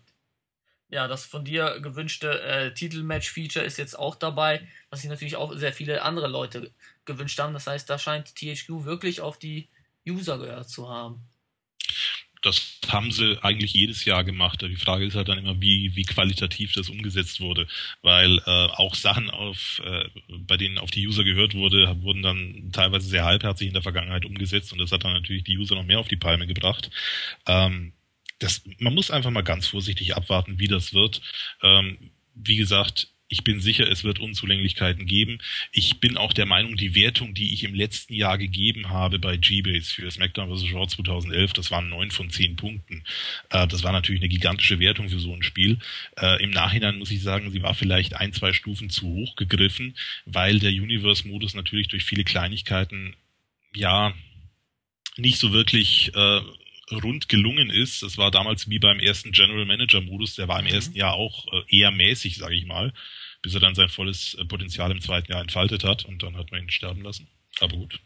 ja, 0.88 1.09
das 1.09 1.25
von 1.25 1.45
dir 1.45 1.81
gewünschte 1.81 2.42
äh, 2.42 2.75
Titelmatch-Feature 2.75 3.64
ist 3.64 3.78
jetzt 3.78 3.99
auch 3.99 4.14
dabei, 4.14 4.69
was 4.90 5.00
sich 5.00 5.09
natürlich 5.09 5.37
auch 5.37 5.54
sehr 5.54 5.73
viele 5.73 6.02
andere 6.02 6.28
Leute 6.28 6.71
gewünscht 7.07 7.38
haben. 7.40 7.55
Das 7.55 7.66
heißt, 7.66 7.88
da 7.88 7.98
scheint 7.98 8.37
THQ 8.37 8.85
wirklich 8.85 9.22
auf 9.22 9.38
die 9.38 9.68
User 10.07 10.37
gehört 10.37 10.68
zu 10.68 10.90
haben 10.90 11.27
das 12.42 12.81
haben 12.88 13.12
sie 13.12 13.38
eigentlich 13.42 13.72
jedes 13.72 14.05
Jahr 14.05 14.24
gemacht. 14.24 14.62
Die 14.62 14.76
Frage 14.76 15.07
ist 15.07 15.14
halt 15.14 15.28
dann 15.28 15.38
immer, 15.38 15.61
wie, 15.61 15.92
wie 15.94 16.02
qualitativ 16.02 16.72
das 16.72 16.88
umgesetzt 16.88 17.40
wurde. 17.40 17.66
Weil 18.02 18.38
äh, 18.38 18.66
auch 18.74 18.94
Sachen, 18.94 19.31
auf, 19.31 19.81
äh, 19.85 20.09
bei 20.28 20.57
denen 20.57 20.78
auf 20.78 20.90
die 20.90 21.07
User 21.07 21.24
gehört 21.24 21.55
wurde, 21.55 21.96
wurden 22.02 22.22
dann 22.22 22.70
teilweise 22.72 23.09
sehr 23.09 23.24
halbherzig 23.24 23.68
in 23.68 23.74
der 23.74 23.83
Vergangenheit 23.83 24.24
umgesetzt 24.24 24.72
und 24.72 24.78
das 24.78 24.90
hat 24.90 25.05
dann 25.05 25.12
natürlich 25.12 25.44
die 25.44 25.57
User 25.57 25.76
noch 25.76 25.85
mehr 25.85 26.00
auf 26.00 26.09
die 26.09 26.16
Palme 26.16 26.46
gebracht. 26.46 26.90
Ähm, 27.46 27.92
das, 28.40 28.62
man 28.78 28.94
muss 28.94 29.12
einfach 29.12 29.31
mal 29.31 29.42
ganz 29.42 29.68
vorsichtig 29.68 30.16
abwarten, 30.16 30.59
wie 30.59 30.68
das 30.68 30.92
wird. 30.92 31.22
Ähm, 31.62 32.11
wie 32.35 32.57
gesagt, 32.57 33.09
ich 33.33 33.45
bin 33.45 33.61
sicher, 33.61 33.90
es 33.90 34.05
wird 34.05 34.21
Unzulänglichkeiten 34.21 35.07
geben. 35.07 35.38
Ich 35.73 36.01
bin 36.01 36.18
auch 36.18 36.35
der 36.35 36.45
Meinung, 36.45 36.77
die 36.77 36.95
Wertung, 36.95 37.33
die 37.33 37.55
ich 37.55 37.64
im 37.64 37.75
letzten 37.75 38.12
Jahr 38.12 38.37
gegeben 38.37 38.90
habe 38.90 39.18
bei 39.18 39.38
G-Base 39.38 39.95
für 39.95 40.11
SmackDown 40.11 40.55
vs. 40.55 40.75
Raw 40.75 40.87
2011, 40.87 41.55
das 41.55 41.71
waren 41.71 41.88
neun 41.88 42.11
von 42.11 42.29
zehn 42.29 42.57
Punkten. 42.57 43.05
Äh, 43.49 43.66
das 43.66 43.85
war 43.85 43.92
natürlich 43.92 44.21
eine 44.21 44.29
gigantische 44.29 44.79
Wertung 44.81 45.09
für 45.09 45.18
so 45.18 45.33
ein 45.33 45.42
Spiel. 45.42 45.79
Äh, 46.21 46.45
Im 46.45 46.51
Nachhinein 46.51 46.99
muss 46.99 47.11
ich 47.11 47.23
sagen, 47.23 47.51
sie 47.51 47.62
war 47.62 47.73
vielleicht 47.73 48.14
ein, 48.14 48.35
zwei 48.35 48.53
Stufen 48.53 48.90
zu 48.90 49.07
hoch 49.07 49.35
gegriffen, 49.37 49.97
weil 50.27 50.59
der 50.59 50.71
Universe-Modus 50.71 51.55
natürlich 51.55 51.88
durch 51.88 52.05
viele 52.05 52.25
Kleinigkeiten 52.25 53.16
ja 53.75 54.12
nicht 55.16 55.38
so 55.38 55.55
wirklich 55.55 56.14
äh, 56.14 56.40
rund 57.03 57.31
gelungen 57.31 57.71
ist. 57.71 58.03
Das 58.03 58.18
war 58.18 58.31
damals 58.31 58.68
wie 58.68 58.79
beim 58.79 59.01
ersten 59.01 59.33
General 59.33 59.64
Manager 59.64 60.03
Modus, 60.03 60.35
der 60.35 60.49
war 60.49 60.59
im 60.59 60.66
mhm. 60.66 60.73
ersten 60.73 60.97
Jahr 60.97 61.14
auch 61.14 61.47
eher 61.68 61.90
mäßig, 61.92 62.37
sage 62.37 62.57
ich 62.57 62.66
mal 62.66 62.92
bis 63.42 63.55
er 63.55 63.61
dann 63.61 63.74
sein 63.74 63.88
volles 63.88 64.35
äh, 64.35 64.44
Potenzial 64.44 64.90
im 64.90 65.00
zweiten 65.00 65.31
Jahr 65.31 65.40
entfaltet 65.40 65.85
hat 65.85 66.05
und 66.05 66.22
dann 66.22 66.37
hat 66.37 66.50
man 66.50 66.62
ihn 66.62 66.70
sterben 66.70 67.02
lassen. 67.02 67.28
Aber 67.61 67.76
gut. 67.76 68.00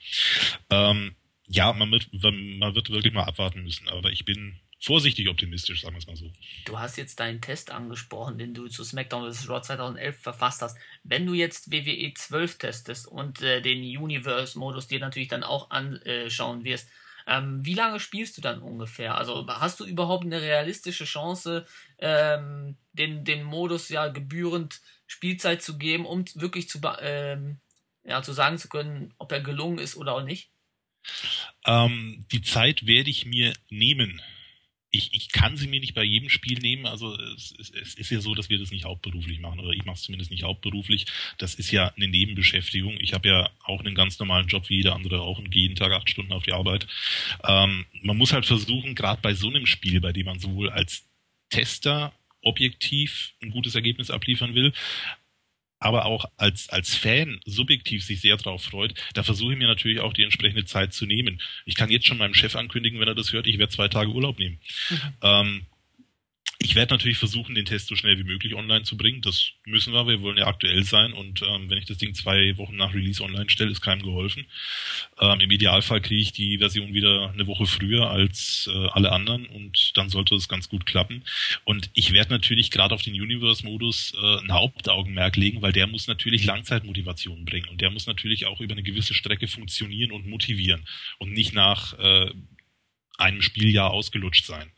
Ähm, 0.71 1.15
ja, 1.47 1.73
man 1.73 1.91
wird, 1.93 2.09
man 2.13 2.75
wird 2.75 2.91
wirklich 2.91 3.13
mal 3.13 3.25
abwarten 3.25 3.63
müssen, 3.63 3.89
aber 3.89 4.11
ich 4.11 4.25
bin 4.25 4.61
vorsichtig 4.81 5.29
optimistisch, 5.29 5.83
sagen 5.83 5.95
wir 5.95 5.99
es 5.99 6.07
mal 6.07 6.17
so. 6.17 6.31
Du 6.65 6.79
hast 6.79 6.97
jetzt 6.97 7.21
deinen 7.21 7.41
Test 7.41 7.71
angesprochen, 7.71 8.39
den 8.39 8.55
du 8.55 8.69
zu 8.69 8.85
SmackDown 8.85 9.33
vs. 9.33 9.49
Raw 9.49 9.63
2011 9.63 10.19
verfasst 10.19 10.63
hast. 10.63 10.77
Wenn 11.05 11.27
du 11.27 11.35
jetzt 11.35 11.71
WWE 11.71 12.13
12 12.15 12.59
testest 12.59 13.07
und 13.07 13.43
äh, 13.43 13.63
den 13.63 13.79
Universe-Modus 13.79 14.89
dir 14.89 15.01
natürlich 15.01 15.29
dann 15.29 15.45
auch 15.45 15.71
anschauen 15.71 16.65
wirst, 16.65 16.89
ähm, 17.27 17.65
wie 17.65 17.75
lange 17.75 17.99
spielst 17.99 18.37
du 18.37 18.41
dann 18.41 18.63
ungefähr? 18.63 19.17
Also 19.17 19.47
hast 19.49 19.81
du 19.81 19.85
überhaupt 19.85 20.25
eine 20.25 20.41
realistische 20.41 21.05
Chance, 21.05 21.67
ähm, 21.99 22.77
den, 22.93 23.25
den 23.25 23.43
Modus 23.43 23.89
ja 23.89 24.09
gebührend 24.09 24.81
Spielzeit 25.07 25.63
zu 25.63 25.79
geben, 25.79 26.07
um 26.07 26.25
wirklich 26.35 26.69
zu, 26.69 26.81
ähm, 27.01 27.59
ja, 28.05 28.23
zu 28.23 28.33
sagen 28.33 28.59
zu 28.59 28.69
können, 28.69 29.15
ob 29.19 29.33
er 29.33 29.41
gelungen 29.41 29.79
ist 29.79 29.97
oder 29.97 30.15
auch 30.15 30.25
nicht? 30.25 30.51
Ähm, 31.65 32.25
die 32.33 32.43
Zeit 32.43 32.87
werde 32.87 33.11
ich 33.11 33.27
mir 33.27 33.53
nehmen. 33.71 34.21
Ich, 34.91 35.13
ich 35.13 35.31
kann 35.31 35.57
sie 35.57 35.67
mir 35.67 35.81
nicht 35.81 35.95
bei 35.95 36.05
jedem 36.05 36.31
Spiel 36.31 36.59
nehmen. 36.59 36.87
Also 36.87 37.19
es, 37.19 37.55
es, 37.59 37.71
es 37.71 37.95
ist 37.95 38.11
ja 38.11 38.21
so, 38.21 38.35
dass 38.35 38.49
wir 38.49 38.59
das 38.59 38.71
nicht 38.71 38.85
hauptberuflich 38.85 39.41
machen 39.41 39.61
oder 39.61 39.71
ich 39.71 39.85
mache 39.85 39.97
es 39.97 40.03
zumindest 40.03 40.31
nicht 40.31 40.45
hauptberuflich. 40.45 41.07
Das 41.39 41.55
ist 41.55 41.71
ja 41.71 41.93
eine 41.97 42.09
Nebenbeschäftigung. 42.09 42.97
Ich 43.01 43.13
habe 43.13 43.29
ja 43.29 43.51
auch 43.65 43.81
einen 43.81 43.95
ganz 43.95 44.19
normalen 44.19 44.47
Job 44.47 44.69
wie 44.69 44.77
jeder 44.77 44.95
andere 44.95 45.21
auch 45.21 45.39
und 45.39 45.51
gehe 45.51 45.63
jeden 45.63 45.77
Tag 45.77 45.93
acht 45.93 46.09
Stunden 46.09 46.33
auf 46.33 46.45
die 46.45 46.53
Arbeit. 46.53 46.87
Ähm, 47.45 47.85
man 48.03 48.17
muss 48.17 48.33
halt 48.33 48.47
versuchen, 48.47 48.95
gerade 48.95 49.21
bei 49.21 49.35
so 49.35 49.49
einem 49.49 49.67
Spiel, 49.67 50.01
bei 50.01 50.13
dem 50.13 50.27
man 50.27 50.39
sowohl 50.39 50.71
als 50.71 51.05
Tester 51.51 52.13
objektiv 52.47 53.35
ein 53.43 53.51
gutes 53.51 53.75
Ergebnis 53.75 54.11
abliefern 54.11 54.55
will, 54.55 54.73
aber 55.79 56.07
auch 56.07 56.25
als, 56.37 56.71
als 56.71 56.95
Fan 56.95 57.41
subjektiv 57.45 58.05
sich 58.05 58.21
sehr 58.21 58.37
darauf 58.37 58.63
freut, 58.63 58.95
da 59.15 59.23
versuche 59.23 59.53
ich 59.53 59.59
mir 59.59 59.69
natürlich 59.69 60.01
auch 60.01 60.13
die 60.13 60.23
entsprechende 60.23 60.65
Zeit 60.65 60.95
zu 60.95 61.07
nehmen. 61.07 61.41
Ich 61.65 61.75
kann 61.75 61.91
jetzt 61.91 62.07
schon 62.07 62.19
meinem 62.19 62.35
Chef 62.35 62.57
ankündigen, 62.57 62.99
wenn 62.99 63.09
er 63.09 63.15
das 63.15 63.33
hört, 63.33 63.47
ich 63.47 63.59
werde 63.59 63.73
zwei 63.73 63.89
Tage 63.89 64.11
Urlaub 64.11 64.39
nehmen. 64.39 64.59
Mhm. 64.89 65.01
Ähm, 65.23 65.67
ich 66.67 66.75
werde 66.75 66.93
natürlich 66.93 67.19
versuchen, 67.19 67.55
den 67.55 67.65
Test 67.65 67.87
so 67.87 67.95
schnell 67.95 68.19
wie 68.19 68.25
möglich 68.25 68.57
online 68.57 68.83
zu 68.83 68.97
bringen. 68.97 69.21
Das 69.21 69.53
müssen 69.65 69.93
wir. 69.93 70.09
Wir 70.09 70.21
wollen 70.21 70.37
ja 70.37 70.49
aktuell 70.49 70.83
sein. 70.83 71.13
Und 71.13 71.41
ähm, 71.43 71.71
wenn 71.71 71.79
ich 71.79 71.85
das 71.85 71.99
Ding 71.99 72.13
zwei 72.13 72.59
Wochen 72.59 72.75
nach 72.75 72.93
Release 72.93 73.23
online 73.23 73.49
stelle, 73.49 73.71
ist 73.71 73.83
keinem 73.83 74.03
geholfen. 74.03 74.47
Ähm, 75.21 75.39
Im 75.39 75.51
Idealfall 75.53 76.01
kriege 76.01 76.21
ich 76.21 76.33
die 76.33 76.59
Version 76.59 76.93
wieder 76.93 77.31
eine 77.33 77.47
Woche 77.47 77.67
früher 77.67 78.11
als 78.11 78.69
äh, 78.73 78.89
alle 78.89 79.13
anderen 79.13 79.47
und 79.47 79.97
dann 79.97 80.09
sollte 80.09 80.35
es 80.35 80.49
ganz 80.49 80.69
gut 80.69 80.87
klappen. 80.87 81.23
Und 81.63 81.89
ich 81.95 82.13
werde 82.13 82.31
natürlich 82.31 82.73
gerade 82.73 82.97
auf 82.97 83.03
den 83.03 83.15
Universe-Modus 83.15 84.15
äh, 84.21 84.39
ein 84.41 84.53
Hauptaugenmerk 84.53 85.37
legen, 85.37 85.63
weil 85.63 85.73
der 85.73 85.87
muss 85.87 86.09
natürlich 86.09 86.47
Langzeitmotivation 86.47 87.45
bringen 87.45 87.69
und 87.69 87.81
der 87.81 87.93
muss 87.93 88.09
natürlich 88.09 88.47
auch 88.47 88.61
über 88.61 88.73
eine 88.73 88.83
gewisse 88.83 89.15
Strecke 89.15 89.47
funktionieren 89.47 90.11
und 90.11 90.27
motivieren 90.27 90.85
und 91.19 91.33
nicht 91.33 91.55
nach 91.55 91.97
äh, 92.01 92.33
einem 93.19 93.43
Spieljahr 93.43 93.93
ausgelutscht 93.93 94.45
sein. 94.45 94.73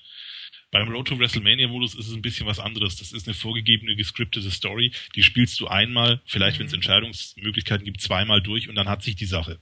Beim 0.70 0.88
Road 0.88 1.08
to 1.08 1.18
WrestleMania 1.18 1.68
Modus 1.68 1.94
ist 1.94 2.08
es 2.08 2.14
ein 2.14 2.22
bisschen 2.22 2.46
was 2.46 2.58
anderes. 2.58 2.96
Das 2.96 3.12
ist 3.12 3.26
eine 3.26 3.34
vorgegebene, 3.34 3.96
gescriptete 3.96 4.50
Story. 4.50 4.92
Die 5.14 5.22
spielst 5.22 5.58
du 5.60 5.66
einmal, 5.66 6.20
vielleicht 6.26 6.56
mhm. 6.56 6.60
wenn 6.60 6.66
es 6.66 6.72
Entscheidungsmöglichkeiten 6.74 7.84
gibt, 7.84 8.00
zweimal 8.00 8.42
durch 8.42 8.68
und 8.68 8.74
dann 8.74 8.88
hat 8.88 9.02
sich 9.02 9.16
die 9.16 9.26
Sache. 9.26 9.60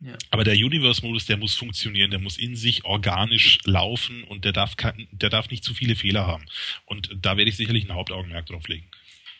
Ja. 0.00 0.12
Aber 0.30 0.44
der 0.44 0.54
Universe-Modus, 0.54 1.24
der 1.24 1.38
muss 1.38 1.54
funktionieren, 1.54 2.10
der 2.10 2.20
muss 2.20 2.36
in 2.36 2.54
sich 2.54 2.84
organisch 2.84 3.60
laufen 3.64 4.24
und 4.24 4.44
der 4.44 4.52
darf, 4.52 4.74
der 5.10 5.30
darf 5.30 5.48
nicht 5.48 5.64
zu 5.64 5.72
viele 5.72 5.96
Fehler 5.96 6.26
haben. 6.26 6.44
Und 6.84 7.10
da 7.16 7.38
werde 7.38 7.48
ich 7.48 7.56
sicherlich 7.56 7.88
ein 7.88 7.94
Hauptaugenmerk 7.94 8.46
drauf 8.46 8.68
legen. 8.68 8.90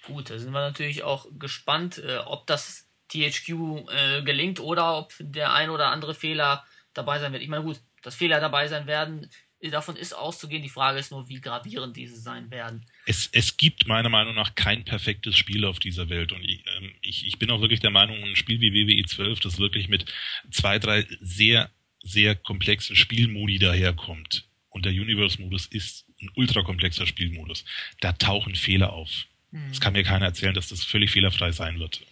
Gut, 0.05 0.31
da 0.31 0.39
sind 0.39 0.53
wir 0.53 0.61
natürlich 0.61 1.03
auch 1.03 1.27
gespannt, 1.39 1.99
äh, 1.99 2.19
ob 2.19 2.47
das 2.47 2.89
THQ 3.09 3.51
äh, 3.51 4.23
gelingt 4.23 4.61
oder 4.61 4.97
ob 4.99 5.13
der 5.19 5.53
ein 5.53 5.69
oder 5.69 5.89
andere 5.89 6.15
Fehler 6.15 6.65
dabei 6.95 7.19
sein 7.19 7.33
wird. 7.33 7.43
Ich 7.43 7.49
meine, 7.49 7.65
gut, 7.65 7.81
dass 8.03 8.15
Fehler 8.15 8.41
dabei 8.41 8.69
sein 8.69 8.87
werden. 8.87 9.29
Davon 9.71 9.97
ist 9.97 10.13
auszugehen. 10.13 10.63
Die 10.63 10.69
Frage 10.69 10.99
ist 10.99 11.11
nur, 11.11 11.29
wie 11.29 11.41
gravierend 11.41 11.97
diese 11.97 12.17
sein 12.17 12.51
werden. 12.51 12.85
Es, 13.07 13.29
es 13.33 13.57
gibt 13.57 13.87
meiner 13.87 14.11
Meinung 14.11 14.35
nach 14.35 14.55
kein 14.55 14.85
perfektes 14.85 15.37
Spiel 15.37 15.65
auf 15.65 15.79
dieser 15.79 16.09
Welt. 16.09 16.33
Und 16.33 16.45
ich, 16.45 16.63
ähm, 16.77 16.93
ich, 17.01 17.27
ich 17.27 17.39
bin 17.39 17.51
auch 17.51 17.61
wirklich 17.61 17.81
der 17.81 17.91
Meinung, 17.91 18.23
ein 18.23 18.37
Spiel 18.37 18.61
wie 18.61 18.73
WWE 18.73 19.05
12, 19.07 19.41
das 19.41 19.59
wirklich 19.59 19.89
mit 19.89 20.05
zwei, 20.51 20.79
drei 20.79 21.07
sehr, 21.21 21.71
sehr 22.03 22.35
komplexen 22.35 22.97
Spielmodi 22.97 23.59
daherkommt. 23.59 24.45
Und 24.69 24.85
der 24.85 24.93
Universe-Modus 24.93 25.67
ist 25.67 26.07
ein 26.21 26.31
ultrakomplexer 26.35 27.07
Spielmodus. 27.07 27.65
Da 28.01 28.13
tauchen 28.13 28.55
Fehler 28.55 28.93
auf. 28.93 29.27
Mhm. 29.51 29.69
Das 29.71 29.81
kann 29.81 29.95
mir 29.95 30.05
keiner 30.05 30.27
erzählen, 30.27 30.55
dass 30.55 30.69
das 30.69 30.85
völlig 30.85 31.11
fehlerfrei 31.11 31.51
sein 31.53 31.79
wird. 31.79 32.03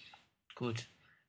Gut. 0.55 0.87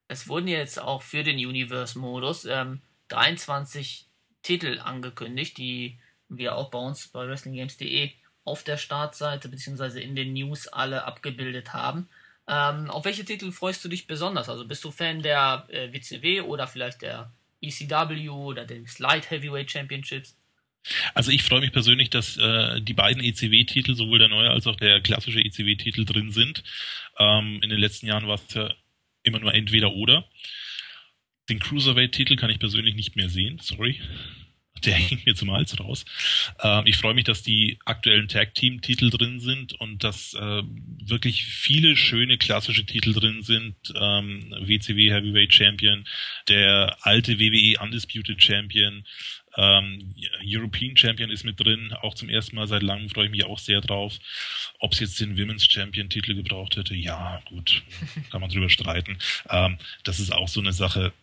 Es 0.08 0.28
wurden 0.28 0.48
jetzt 0.48 0.80
auch 0.80 1.02
für 1.02 1.24
den 1.24 1.38
Universe-Modus 1.38 2.46
ähm, 2.46 2.82
23 3.10 4.06
Titel 4.44 4.80
angekündigt, 4.80 5.58
die 5.58 6.00
wir 6.30 6.56
auch 6.56 6.70
bei 6.70 6.80
uns 6.80 7.08
bei 7.08 7.28
WrestlingGames.de 7.28 8.12
auf 8.44 8.64
der 8.64 8.78
Startseite 8.78 9.50
bzw. 9.50 10.02
in 10.02 10.16
den 10.16 10.34
News 10.34 10.68
alle 10.68 11.04
abgebildet 11.06 11.74
haben. 11.74 12.08
Ähm, 12.48 12.92
auf 12.92 13.06
welche 13.06 13.26
Titel 13.26 13.52
freust 13.52 13.84
du 13.84 13.90
dich 13.90 14.06
besonders? 14.06 14.50
Also 14.50 14.68
bist 14.68 14.84
du 14.84 14.92
Fan 14.92 15.22
der 15.22 15.66
äh, 15.70 15.92
WCW 15.92 16.42
oder 16.42 16.68
vielleicht 16.68 17.02
der 17.02 17.32
ECW 17.62 18.30
oder 18.30 18.66
des 18.66 19.00
Light 19.00 19.32
Heavyweight 19.32 19.72
Championships? 19.72 20.38
Also 21.16 21.32
ich 21.32 21.42
freue 21.42 21.62
mich 21.62 21.72
persönlich, 21.72 22.12
dass 22.12 22.38
äh, 22.38 22.80
die 22.80 22.94
beiden 22.94 23.24
ECW-Titel, 23.24 23.96
sowohl 23.96 24.20
der 24.20 24.28
neue 24.28 24.52
als 24.52 24.68
auch 24.68 24.76
der 24.76 25.02
klassische 25.02 25.40
ECW-Titel 25.40 26.06
drin 26.06 26.32
sind. 26.32 26.64
Ähm, 27.18 27.60
in 27.64 27.72
den 27.72 27.80
letzten 27.80 28.06
Jahren 28.06 28.28
war 28.28 28.36
es 28.36 28.54
ja 28.54 28.72
immer 29.24 29.40
nur 29.40 29.54
entweder 29.56 29.94
oder. 29.94 30.26
Den 31.50 31.60
Cruiserweight-Titel 31.60 32.36
kann 32.36 32.52
ich 32.52 32.60
persönlich 32.60 32.94
nicht 32.94 33.16
mehr 33.16 33.30
sehen, 33.30 33.60
sorry. 33.62 34.00
Der 34.86 34.94
hängt 34.96 35.26
mir 35.26 35.36
zum 35.36 35.52
Hals 35.52 35.80
raus. 35.80 36.06
Ähm, 36.62 36.86
ich 36.86 36.98
freue 36.98 37.14
mich, 37.14 37.26
dass 37.26 37.44
die 37.44 37.80
aktuellen 37.86 38.28
Tag-Team-Titel 38.28 39.10
drin 39.10 39.40
sind 39.40 39.74
und 39.74 40.04
dass 40.04 40.34
äh, 40.34 40.64
wirklich 41.04 41.46
viele 41.46 41.96
schöne 41.96 42.38
klassische 42.38 42.86
Titel 42.86 43.14
drin 43.14 43.42
sind. 43.42 43.76
Ähm, 43.96 44.54
WCW 44.60 45.12
Heavyweight 45.12 45.54
Champion, 45.54 46.06
der 46.48 46.98
alte 47.02 47.40
WWE 47.40 47.82
Undisputed 47.82 48.42
Champion, 48.42 49.04
ähm, 49.58 50.14
European 50.44 50.98
Champion 50.98 51.30
ist 51.30 51.46
mit 51.46 51.60
drin, 51.60 51.94
auch 52.02 52.14
zum 52.14 52.30
ersten 52.30 52.56
Mal 52.56 52.68
seit 52.68 52.84
langem 52.84 53.10
freue 53.10 53.26
ich 53.26 53.32
mich 53.32 53.46
auch 53.46 53.60
sehr 53.60 53.82
drauf. 53.82 54.18
Ob 54.80 54.94
es 54.94 55.00
jetzt 55.00 55.20
den 55.20 55.38
Women's 55.38 55.66
Champion 55.66 56.10
Titel 56.10 56.36
gebraucht 56.36 56.76
hätte, 56.76 56.96
ja, 56.96 57.42
gut, 57.46 57.84
kann 58.32 58.42
man 58.42 58.50
drüber 58.50 58.70
streiten. 58.70 59.18
Ähm, 59.50 59.78
das 60.04 60.20
ist 60.20 60.34
auch 60.34 60.48
so 60.48 60.60
eine 60.60 60.74
Sache. 60.74 61.14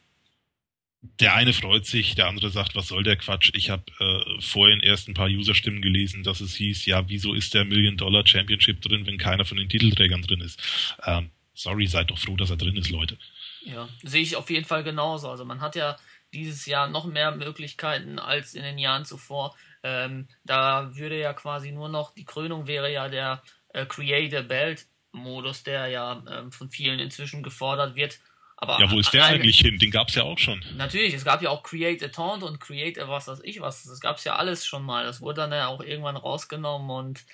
Der 1.02 1.34
eine 1.34 1.52
freut 1.52 1.84
sich, 1.84 2.14
der 2.14 2.28
andere 2.28 2.50
sagt, 2.50 2.76
was 2.76 2.86
soll 2.86 3.02
der 3.02 3.16
Quatsch? 3.16 3.50
Ich 3.54 3.70
habe 3.70 3.84
äh, 3.98 4.40
vorhin 4.40 4.80
erst 4.80 5.08
ein 5.08 5.14
paar 5.14 5.26
User-Stimmen 5.26 5.82
gelesen, 5.82 6.22
dass 6.22 6.40
es 6.40 6.54
hieß, 6.54 6.86
ja, 6.86 7.08
wieso 7.08 7.34
ist 7.34 7.54
der 7.54 7.64
Million 7.64 7.96
Dollar 7.96 8.24
Championship 8.24 8.80
drin, 8.80 9.04
wenn 9.04 9.18
keiner 9.18 9.44
von 9.44 9.56
den 9.56 9.68
Titelträgern 9.68 10.22
drin 10.22 10.40
ist? 10.40 10.60
Ähm, 11.04 11.30
sorry, 11.54 11.88
seid 11.88 12.10
doch 12.10 12.18
froh, 12.18 12.36
dass 12.36 12.50
er 12.50 12.56
drin 12.56 12.76
ist, 12.76 12.90
Leute. 12.90 13.18
Ja, 13.64 13.88
sehe 14.04 14.22
ich 14.22 14.36
auf 14.36 14.48
jeden 14.48 14.64
Fall 14.64 14.84
genauso. 14.84 15.28
Also 15.28 15.44
man 15.44 15.60
hat 15.60 15.74
ja 15.74 15.96
dieses 16.32 16.66
Jahr 16.66 16.88
noch 16.88 17.04
mehr 17.04 17.32
Möglichkeiten 17.32 18.20
als 18.20 18.54
in 18.54 18.62
den 18.62 18.78
Jahren 18.78 19.04
zuvor. 19.04 19.56
Ähm, 19.82 20.28
da 20.44 20.94
würde 20.94 21.18
ja 21.18 21.32
quasi 21.32 21.72
nur 21.72 21.88
noch, 21.88 22.14
die 22.14 22.24
Krönung 22.24 22.68
wäre 22.68 22.92
ja 22.92 23.08
der 23.08 23.42
äh, 23.72 23.86
Creator 23.86 24.42
Belt 24.42 24.86
Modus, 25.12 25.62
der 25.62 25.88
ja 25.88 26.22
ähm, 26.30 26.52
von 26.52 26.70
vielen 26.70 26.98
inzwischen 26.98 27.42
gefordert 27.42 27.94
wird. 27.96 28.20
Aber 28.62 28.78
ja, 28.78 28.88
wo 28.92 29.00
ist 29.00 29.12
der 29.12 29.24
eigentlich 29.24 29.58
hin? 29.58 29.76
Den 29.80 29.90
gab 29.90 30.08
es 30.08 30.14
ja 30.14 30.22
auch 30.22 30.38
schon. 30.38 30.64
Natürlich, 30.76 31.14
es 31.14 31.24
gab 31.24 31.42
ja 31.42 31.50
auch 31.50 31.64
Create 31.64 32.00
a 32.04 32.08
Taunt 32.08 32.44
und 32.44 32.60
Create 32.60 32.96
a 33.00 33.08
was 33.08 33.26
weiß 33.26 33.40
ich 33.42 33.60
was. 33.60 33.82
Das 33.82 33.98
gab 33.98 34.18
es 34.18 34.24
ja 34.24 34.36
alles 34.36 34.64
schon 34.64 34.84
mal. 34.84 35.04
Das 35.04 35.20
wurde 35.20 35.40
dann 35.40 35.50
ja 35.50 35.66
auch 35.66 35.80
irgendwann 35.80 36.16
rausgenommen 36.16 36.88
und 36.88 37.24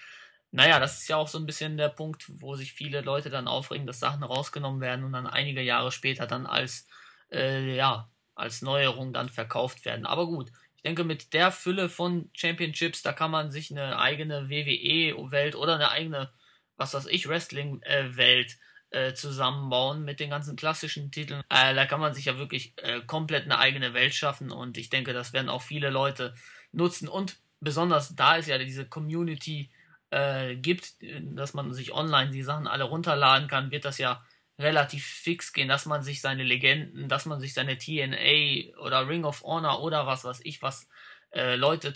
naja, 0.53 0.81
das 0.81 1.03
ist 1.03 1.09
ja 1.09 1.17
auch 1.17 1.29
so 1.29 1.37
ein 1.37 1.45
bisschen 1.45 1.77
der 1.77 1.91
Punkt, 1.91 2.25
wo 2.41 2.55
sich 2.55 2.73
viele 2.73 3.03
Leute 3.03 3.29
dann 3.29 3.47
aufregen, 3.47 3.87
dass 3.87 4.01
Sachen 4.01 4.23
rausgenommen 4.23 4.81
werden 4.81 5.05
und 5.05 5.13
dann 5.13 5.27
einige 5.27 5.61
Jahre 5.61 5.93
später 5.93 6.27
dann 6.27 6.47
als 6.47 6.89
äh, 7.31 7.77
ja, 7.77 8.09
als 8.35 8.63
Neuerung 8.63 9.13
dann 9.13 9.29
verkauft 9.29 9.85
werden. 9.85 10.07
Aber 10.07 10.29
gut, 10.29 10.51
ich 10.77 10.83
denke, 10.83 11.05
mit 11.05 11.35
der 11.35 11.53
Fülle 11.53 11.91
von 11.91 12.31
Championships, 12.33 13.03
da 13.03 13.13
kann 13.13 13.31
man 13.31 13.51
sich 13.51 13.71
eine 13.71 13.99
eigene 13.99 14.49
WWE-Welt 14.49 15.57
oder 15.57 15.75
eine 15.75 15.91
eigene, 15.91 16.33
was 16.79 16.95
weiß 16.95 17.07
ich, 17.09 17.29
Wrestling-Welt 17.29 18.57
äh, 18.91 19.13
zusammenbauen 19.13 20.05
mit 20.05 20.19
den 20.21 20.31
ganzen 20.31 20.57
klassischen 20.57 21.11
Titeln. 21.11 21.43
Äh, 21.51 21.75
da 21.75 21.87
kann 21.87 22.01
man 22.01 22.15
sich 22.15 22.25
ja 22.25 22.39
wirklich 22.39 22.73
äh, 22.77 23.01
komplett 23.03 23.45
eine 23.45 23.59
eigene 23.59 23.93
Welt 23.93 24.15
schaffen 24.15 24.51
und 24.51 24.79
ich 24.79 24.89
denke, 24.89 25.13
das 25.13 25.33
werden 25.33 25.51
auch 25.51 25.63
viele 25.63 25.91
Leute 25.91 26.35
nutzen 26.73 27.07
und 27.07 27.37
besonders 27.61 28.15
da 28.15 28.39
es 28.39 28.47
ja 28.47 28.57
diese 28.57 28.87
Community 28.87 29.71
äh, 30.11 30.57
gibt, 30.57 30.95
dass 31.21 31.53
man 31.53 31.75
sich 31.75 31.93
online 31.93 32.31
die 32.31 32.43
Sachen 32.43 32.67
alle 32.67 32.85
runterladen 32.85 33.47
kann, 33.47 33.71
wird 33.71 33.85
das 33.85 33.99
ja 33.99 34.25
relativ 34.59 35.05
fix 35.05 35.53
gehen, 35.53 35.69
dass 35.69 35.85
man 35.85 36.03
sich 36.03 36.21
seine 36.21 36.43
Legenden, 36.43 37.09
dass 37.09 37.27
man 37.27 37.41
sich 37.41 37.53
seine 37.53 37.77
TNA 37.77 38.79
oder 38.79 39.07
Ring 39.07 39.25
of 39.25 39.43
Honor 39.43 39.83
oder 39.83 40.07
was 40.07 40.25
weiß 40.25 40.41
ich 40.45 40.63
was 40.63 40.89
äh, 41.33 41.57
Leute 41.57 41.93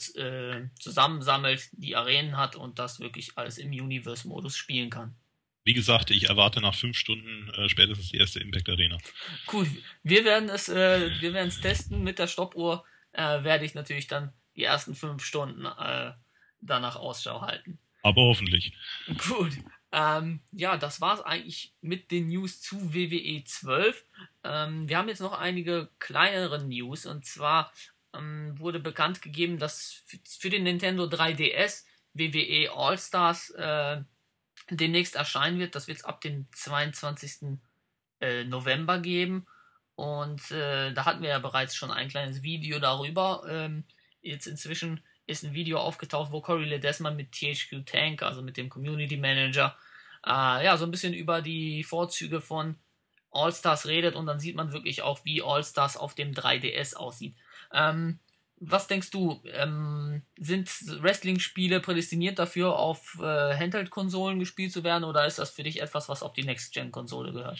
zusammensammelt, 0.79 1.71
die 1.73 1.97
Arenen 1.97 2.37
hat 2.37 2.55
und 2.55 2.79
das 2.79 3.01
wirklich 3.01 3.39
alles 3.39 3.57
im 3.57 3.71
Universe-Modus 3.71 4.57
spielen 4.59 4.91
kann. 4.91 5.17
Wie 5.65 5.75
gesagt, 5.75 6.11
ich 6.11 6.29
erwarte 6.29 6.61
nach 6.61 6.75
fünf 6.75 6.97
Stunden 6.97 7.51
äh, 7.51 7.69
spätestens 7.69 8.11
die 8.11 8.19
erste 8.19 8.41
Impact 8.41 8.69
Arena. 8.69 8.99
Cool. 9.53 9.69
Wir 10.03 10.25
werden 10.25 10.49
es, 10.49 10.69
äh, 10.69 11.11
wir 11.21 11.35
werden 11.35 11.49
es 11.49 11.61
testen 11.61 12.03
mit 12.03 12.19
der 12.19 12.27
Stoppuhr. 12.27 12.85
Äh, 13.13 13.45
werde 13.45 13.65
ich 13.65 13.75
natürlich 13.75 14.07
dann 14.07 14.33
die 14.57 14.65
ersten 14.65 14.95
fünf 14.95 15.25
Stunden 15.25 15.65
äh, 15.67 16.13
danach 16.61 16.97
Ausschau 16.97 17.43
halten. 17.43 17.79
Aber 18.03 18.23
hoffentlich. 18.23 18.75
Gut. 19.29 19.53
Ähm, 19.93 20.41
ja, 20.53 20.77
das 20.77 21.01
war 21.01 21.15
es 21.15 21.21
eigentlich 21.21 21.75
mit 21.83 22.11
den 22.11 22.29
News 22.29 22.61
zu 22.61 22.95
WWE 22.95 23.45
12. 23.45 24.05
Ähm, 24.43 24.89
wir 24.89 24.97
haben 24.97 25.09
jetzt 25.09 25.21
noch 25.21 25.39
einige 25.39 25.91
kleinere 25.99 26.65
News 26.65 27.07
und 27.07 27.27
zwar 27.27 27.73
ähm, 28.15 28.59
wurde 28.59 28.81
bekannt 28.81 29.23
gegeben, 29.23 29.59
dass 29.59 30.03
für 30.25 30.51
den 30.51 30.65
Nintendo 30.65 31.05
3DS 31.05 31.85
WWE 32.15 32.73
All-Stars 32.75 33.51
äh, 33.51 34.03
demnächst 34.71 35.17
erscheinen 35.17 35.59
wird. 35.59 35.75
Das 35.75 35.89
wird 35.89 35.99
es 35.99 36.05
ab 36.05 36.21
dem 36.21 36.47
22. 36.53 37.59
Äh, 38.21 38.45
November 38.45 39.01
geben. 39.01 39.47
Und 39.95 40.51
äh, 40.51 40.93
da 40.93 41.05
hatten 41.05 41.23
wir 41.23 41.31
ja 41.31 41.39
bereits 41.39 41.75
schon 41.75 41.91
ein 41.91 42.09
kleines 42.09 42.43
Video 42.43 42.79
darüber. 42.79 43.45
Ähm, 43.49 43.85
jetzt 44.21 44.47
inzwischen 44.47 45.01
ist 45.27 45.45
ein 45.45 45.55
Video 45.55 45.79
aufgetaucht, 45.79 46.33
wo 46.33 46.41
Corey 46.41 46.65
Ledesma 46.65 47.11
mit 47.11 47.33
THQ 47.33 47.85
Tank, 47.85 48.23
also 48.23 48.43
mit 48.43 48.57
dem 48.57 48.69
Community 48.69 49.17
Manager, 49.17 49.77
äh, 50.27 50.65
ja, 50.65 50.77
so 50.77 50.85
ein 50.85 50.91
bisschen 50.91 51.15
über 51.15 51.43
die 51.43 51.85
Vorzüge 51.85 52.41
von 52.41 52.77
All-Stars 53.31 53.87
redet 53.87 54.15
und 54.15 54.27
dann 54.27 54.41
sieht 54.41 54.57
man 54.57 54.73
wirklich 54.73 55.03
auch, 55.03 55.25
wie 55.25 55.43
All-Stars 55.43 55.97
auf 55.97 56.15
dem 56.15 56.33
3DS 56.33 56.95
aussieht. 56.95 57.35
Ähm, 57.73 58.19
was 58.65 58.87
denkst 58.87 59.11
du, 59.11 59.43
ähm, 59.55 60.23
sind 60.39 60.71
Wrestling-Spiele 61.03 61.81
prädestiniert 61.81 62.39
dafür, 62.39 62.79
auf 62.79 63.19
äh, 63.21 63.25
Handheld-Konsolen 63.25 64.39
gespielt 64.39 64.73
zu 64.73 64.85
werden 64.85 65.03
oder 65.03 65.27
ist 65.27 65.39
das 65.39 65.51
für 65.51 65.65
dich 65.65 65.83
etwas, 65.83 66.09
was 66.09 66.23
auf 66.23 66.33
die 66.33 66.45
Next-Gen-Konsole 66.45 67.33
gehört? 67.33 67.59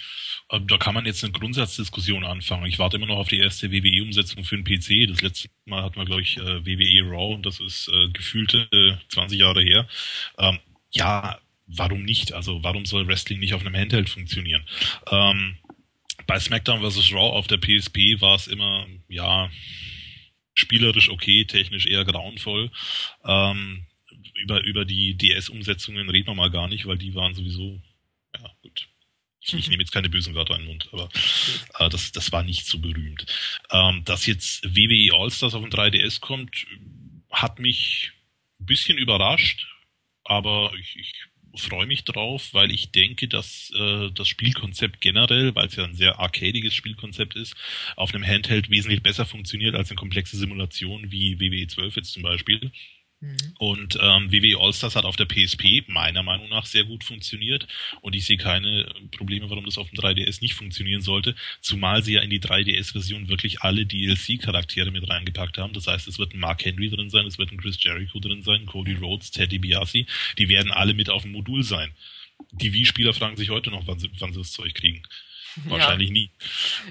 Ähm, 0.51 0.67
da 0.69 0.79
kann 0.79 0.95
man 0.95 1.05
jetzt 1.05 1.25
eine 1.25 1.33
Grundsatzdiskussion 1.33 2.25
anfangen. 2.25 2.67
Ich 2.67 2.79
warte 2.79 2.97
immer 2.97 3.07
noch 3.07 3.19
auf 3.19 3.29
die 3.29 3.41
erste 3.41 3.73
WWE-Umsetzung 3.73 4.45
für 4.45 4.57
den 4.57 4.65
PC. 4.65 5.09
Das 5.09 5.23
letzte 5.23 5.49
Mal 5.65 5.83
hatten 5.83 5.97
wir, 5.97 6.05
glaube 6.05 6.23
ich, 6.23 6.37
äh, 6.37 6.65
WWE 6.65 7.11
Raw 7.11 7.35
und 7.35 7.45
das 7.45 7.59
ist 7.59 7.89
äh, 7.89 8.09
gefühlte 8.11 8.69
20 9.09 9.41
Jahre 9.41 9.63
her. 9.63 9.89
Ähm, 10.39 10.61
ja, 10.91 11.41
warum 11.67 12.05
nicht? 12.05 12.33
Also 12.33 12.63
warum 12.63 12.87
soll 12.87 13.09
Wrestling 13.09 13.41
nicht 13.41 13.55
auf 13.55 13.63
einem 13.63 13.75
Handheld 13.75 14.09
funktionieren? 14.09 14.65
Ähm, 15.11 15.59
bei 16.27 16.39
SmackDown 16.39 16.81
vs. 16.81 17.13
Raw 17.13 17.37
auf 17.37 17.49
der 17.49 17.59
PSP 17.59 18.21
war 18.21 18.37
es 18.37 18.47
immer, 18.47 18.87
ja, 19.09 19.51
spielerisch 20.55 21.09
okay, 21.09 21.45
technisch 21.45 21.87
eher 21.87 22.05
grauenvoll. 22.05 22.71
Ähm, 23.25 23.87
über, 24.35 24.63
über 24.63 24.85
die 24.85 25.15
DS-Umsetzungen 25.17 26.09
reden 26.09 26.29
wir 26.29 26.35
mal 26.35 26.51
gar 26.51 26.69
nicht, 26.69 26.87
weil 26.87 26.99
die 26.99 27.15
waren 27.15 27.35
sowieso, 27.35 27.81
ja, 28.37 28.51
gut. 28.63 28.89
Ich, 29.41 29.55
ich 29.55 29.69
nehme 29.69 29.83
jetzt 29.83 29.93
keine 29.93 30.09
bösen 30.09 30.35
Wörter 30.35 30.55
in 30.55 30.63
den 30.63 30.69
Mund, 30.69 30.89
aber 30.93 31.09
äh, 31.79 31.89
das, 31.89 32.13
das 32.13 32.31
war 32.31 32.45
nicht 32.45 32.67
so 32.67 32.79
berühmt. 32.79 33.27
Ähm, 33.71 34.05
dass 34.05 34.27
jetzt 34.27 34.65
WWE 34.65 35.15
All-Stars 35.19 35.55
auf 35.55 35.63
dem 35.63 35.71
3DS 35.71 36.21
kommt, 36.21 36.67
hat 37.31 37.59
mich 37.59 38.13
ein 38.61 38.67
bisschen 38.67 38.99
überrascht, 38.99 39.67
aber 40.25 40.73
ich, 40.79 40.97
ich 40.97 41.13
freue 41.57 41.87
mich 41.87 42.05
drauf, 42.05 42.51
weil 42.53 42.71
ich 42.71 42.91
denke, 42.91 43.29
dass 43.29 43.73
äh, 43.77 44.11
das 44.13 44.29
Spielkonzept 44.29 45.01
generell, 45.01 45.55
weil 45.55 45.67
es 45.67 45.77
ja 45.77 45.85
ein 45.85 45.95
sehr 45.95 46.19
arcadiges 46.19 46.75
Spielkonzept 46.75 47.37
ist, 47.37 47.55
auf 47.97 48.15
einem 48.15 48.27
Handheld 48.27 48.71
wesentlich 48.71 49.03
besser 49.03 49.27
funktioniert 49.27 49.75
als 49.75 49.91
eine 49.91 49.97
komplexe 49.97 50.37
Simulation 50.37 51.11
wie 51.11 51.39
WWE 51.41 51.67
12 51.67 51.97
jetzt 51.97 52.13
zum 52.13 52.23
Beispiel. 52.23 52.73
Mhm. 53.23 53.37
Und 53.59 53.99
ähm, 54.01 54.33
WWE 54.33 54.59
All-Stars 54.59 54.97
hat 54.97 55.05
auf 55.05 55.15
der 55.15 55.27
PSP 55.27 55.85
meiner 55.87 56.25
Meinung 56.25 56.49
nach 56.49 56.67
sehr 56.67 56.83
gut 56.83 57.05
funktioniert 57.05 57.69
und 58.01 58.17
ich 58.17 58.25
sehe 58.25 58.37
keine 58.37 58.93
Probleme, 59.13 59.49
warum 59.49 59.65
das 59.65 59.79
auf 59.79 59.89
dem 59.89 59.99
3DS 59.99 60.41
nicht 60.41 60.55
funktionieren 60.55 61.03
sollte, 61.03 61.37
zumal 61.61 62.03
sie 62.03 62.15
ja 62.15 62.23
in 62.23 62.31
die 62.31 62.41
3DS-Version 62.41 63.29
wirklich 63.29 63.63
alle 63.63 63.87
DLC-Charaktere 63.87 64.91
mit 64.91 65.09
reingepackt 65.09 65.57
haben. 65.57 65.73
Das 65.73 65.87
heißt, 65.87 66.09
es 66.09 66.19
wird 66.19 66.35
ein 66.35 66.41
Mark 66.41 66.65
Henry 66.65 66.91
drin 66.91 67.11
sein, 67.11 67.25
es 67.27 67.39
wird 67.39 67.53
ein 67.53 67.59
Chris 67.59 67.81
Jericho 67.81 68.19
drin 68.19 68.43
sein, 68.43 68.67
Cody 68.67 68.95
Rhodes, 68.95 69.31
Teddy 69.31 69.61
Biasi, 69.61 70.07
die 70.39 70.49
werden 70.49 70.73
alle 70.73 70.93
mit 70.93 71.09
auf 71.09 71.23
dem 71.23 71.31
Modul 71.31 71.63
sein. 71.63 71.93
Die 72.51 72.73
Wii-Spieler 72.73 73.15
fragen 73.15 73.37
sich 73.37 73.51
heute 73.51 73.71
noch, 73.71 73.87
wann 73.87 74.01
sie, 74.01 74.11
wann 74.19 74.33
sie 74.33 74.41
das 74.41 74.51
Zeug 74.51 74.75
kriegen. 74.75 75.03
Wahrscheinlich 75.67 76.09
ja. 76.09 76.13
nie. 76.15 76.31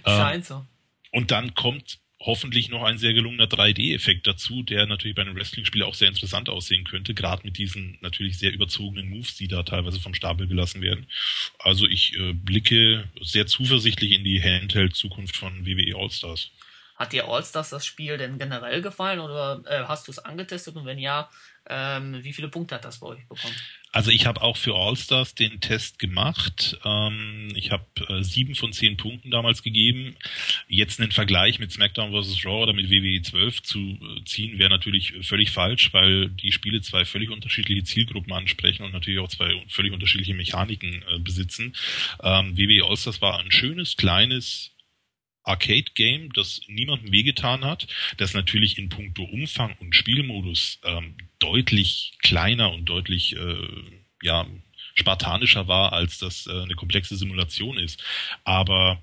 Scheint 0.05 0.35
ähm, 0.35 0.43
so. 0.43 0.65
Und 1.11 1.31
dann 1.31 1.53
kommt 1.55 1.99
hoffentlich 2.23 2.69
noch 2.69 2.83
ein 2.83 2.99
sehr 2.99 3.13
gelungener 3.13 3.45
3D-Effekt 3.45 4.27
dazu, 4.27 4.61
der 4.61 4.85
natürlich 4.85 5.15
bei 5.15 5.23
einem 5.23 5.35
Wrestling-Spiel 5.35 5.81
auch 5.83 5.95
sehr 5.95 6.07
interessant 6.07 6.49
aussehen 6.49 6.83
könnte, 6.83 7.13
gerade 7.13 7.43
mit 7.43 7.57
diesen 7.57 7.97
natürlich 8.01 8.37
sehr 8.37 8.53
überzogenen 8.53 9.09
Moves, 9.09 9.35
die 9.35 9.47
da 9.47 9.63
teilweise 9.63 9.99
vom 9.99 10.13
Stapel 10.13 10.47
gelassen 10.47 10.81
werden. 10.81 11.07
Also 11.57 11.87
ich 11.87 12.15
äh, 12.17 12.33
blicke 12.33 13.09
sehr 13.21 13.47
zuversichtlich 13.47 14.11
in 14.11 14.23
die 14.23 14.41
Handheld-Zukunft 14.41 15.35
von 15.35 15.65
WWE 15.65 15.95
All-Stars. 15.95 16.51
Hat 17.01 17.13
dir 17.13 17.27
All-Stars 17.27 17.71
das 17.71 17.83
Spiel 17.83 18.19
denn 18.19 18.37
generell 18.37 18.79
gefallen 18.83 19.19
oder 19.19 19.63
äh, 19.65 19.85
hast 19.87 20.07
du 20.07 20.11
es 20.11 20.19
angetestet 20.19 20.75
und 20.75 20.85
wenn 20.85 20.99
ja, 20.99 21.31
ähm, 21.67 22.23
wie 22.23 22.31
viele 22.31 22.47
Punkte 22.47 22.75
hat 22.75 22.85
das 22.85 22.99
bei 22.99 23.07
euch 23.07 23.27
bekommen? 23.27 23.55
Also 23.91 24.11
ich 24.11 24.27
habe 24.27 24.39
auch 24.43 24.55
für 24.55 24.75
All-Stars 24.75 25.33
den 25.33 25.59
Test 25.61 25.97
gemacht. 25.97 26.77
Ähm, 26.85 27.51
ich 27.55 27.71
habe 27.71 27.85
äh, 28.07 28.21
sieben 28.21 28.53
von 28.53 28.71
zehn 28.71 28.97
Punkten 28.97 29.31
damals 29.31 29.63
gegeben. 29.63 30.15
Jetzt 30.67 30.99
einen 30.99 31.11
Vergleich 31.11 31.57
mit 31.57 31.71
SmackDown 31.71 32.11
vs. 32.11 32.45
Raw 32.45 32.61
oder 32.61 32.73
mit 32.73 32.91
WWE 32.91 33.19
12 33.19 33.63
zu 33.63 33.79
äh, 33.79 34.23
ziehen, 34.25 34.59
wäre 34.59 34.69
natürlich 34.69 35.13
völlig 35.23 35.49
falsch, 35.49 35.91
weil 35.93 36.29
die 36.29 36.51
Spiele 36.51 36.81
zwei 36.81 37.03
völlig 37.03 37.31
unterschiedliche 37.31 37.83
Zielgruppen 37.83 38.31
ansprechen 38.31 38.83
und 38.83 38.93
natürlich 38.93 39.19
auch 39.19 39.29
zwei 39.29 39.59
völlig 39.69 39.91
unterschiedliche 39.91 40.35
Mechaniken 40.35 41.03
äh, 41.09 41.17
besitzen. 41.17 41.75
Ähm, 42.21 42.55
WWE 42.55 42.85
All-Stars 42.87 43.21
war 43.21 43.39
ein 43.39 43.49
schönes, 43.49 43.97
kleines, 43.97 44.71
Arcade-Game, 45.43 46.31
das 46.33 46.61
niemandem 46.67 47.11
wehgetan 47.11 47.65
hat, 47.65 47.87
das 48.17 48.33
natürlich 48.33 48.77
in 48.77 48.89
puncto 48.89 49.23
Umfang 49.23 49.75
und 49.79 49.95
Spielmodus 49.95 50.79
ähm, 50.83 51.15
deutlich 51.39 52.13
kleiner 52.21 52.71
und 52.71 52.85
deutlich 52.85 53.35
äh, 53.35 53.67
ja 54.21 54.45
spartanischer 54.95 55.67
war, 55.67 55.93
als 55.93 56.19
das 56.19 56.47
äh, 56.47 56.51
eine 56.51 56.75
komplexe 56.75 57.15
Simulation 57.15 57.77
ist. 57.77 58.03
Aber 58.43 59.01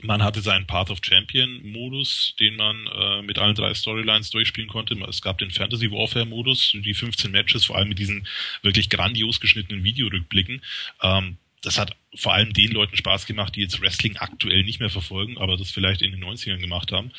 man 0.00 0.22
hatte 0.22 0.40
seinen 0.40 0.66
Path 0.66 0.90
of 0.90 0.98
Champion 1.02 1.62
Modus, 1.62 2.34
den 2.40 2.56
man 2.56 2.86
äh, 2.86 3.22
mit 3.22 3.38
allen 3.38 3.54
drei 3.54 3.72
Storylines 3.74 4.30
durchspielen 4.30 4.68
konnte. 4.68 4.94
Es 5.08 5.22
gab 5.22 5.38
den 5.38 5.50
Fantasy 5.50 5.90
Warfare 5.90 6.26
Modus, 6.26 6.72
die 6.74 6.94
15 6.94 7.30
Matches, 7.30 7.66
vor 7.66 7.76
allem 7.76 7.88
mit 7.88 7.98
diesen 7.98 8.26
wirklich 8.62 8.90
grandios 8.90 9.38
geschnittenen 9.38 9.84
Videorückblicken. 9.84 10.62
Ähm, 11.02 11.36
das 11.62 11.78
hat 11.78 11.96
vor 12.14 12.34
allem 12.34 12.52
den 12.52 12.72
Leuten 12.72 12.96
Spaß 12.96 13.26
gemacht, 13.26 13.56
die 13.56 13.62
jetzt 13.62 13.80
Wrestling 13.80 14.16
aktuell 14.16 14.64
nicht 14.64 14.80
mehr 14.80 14.90
verfolgen, 14.90 15.38
aber 15.38 15.56
das 15.56 15.70
vielleicht 15.70 16.02
in 16.02 16.10
den 16.12 16.22
90ern 16.22 16.58
gemacht 16.58 16.92
haben. 16.92 17.12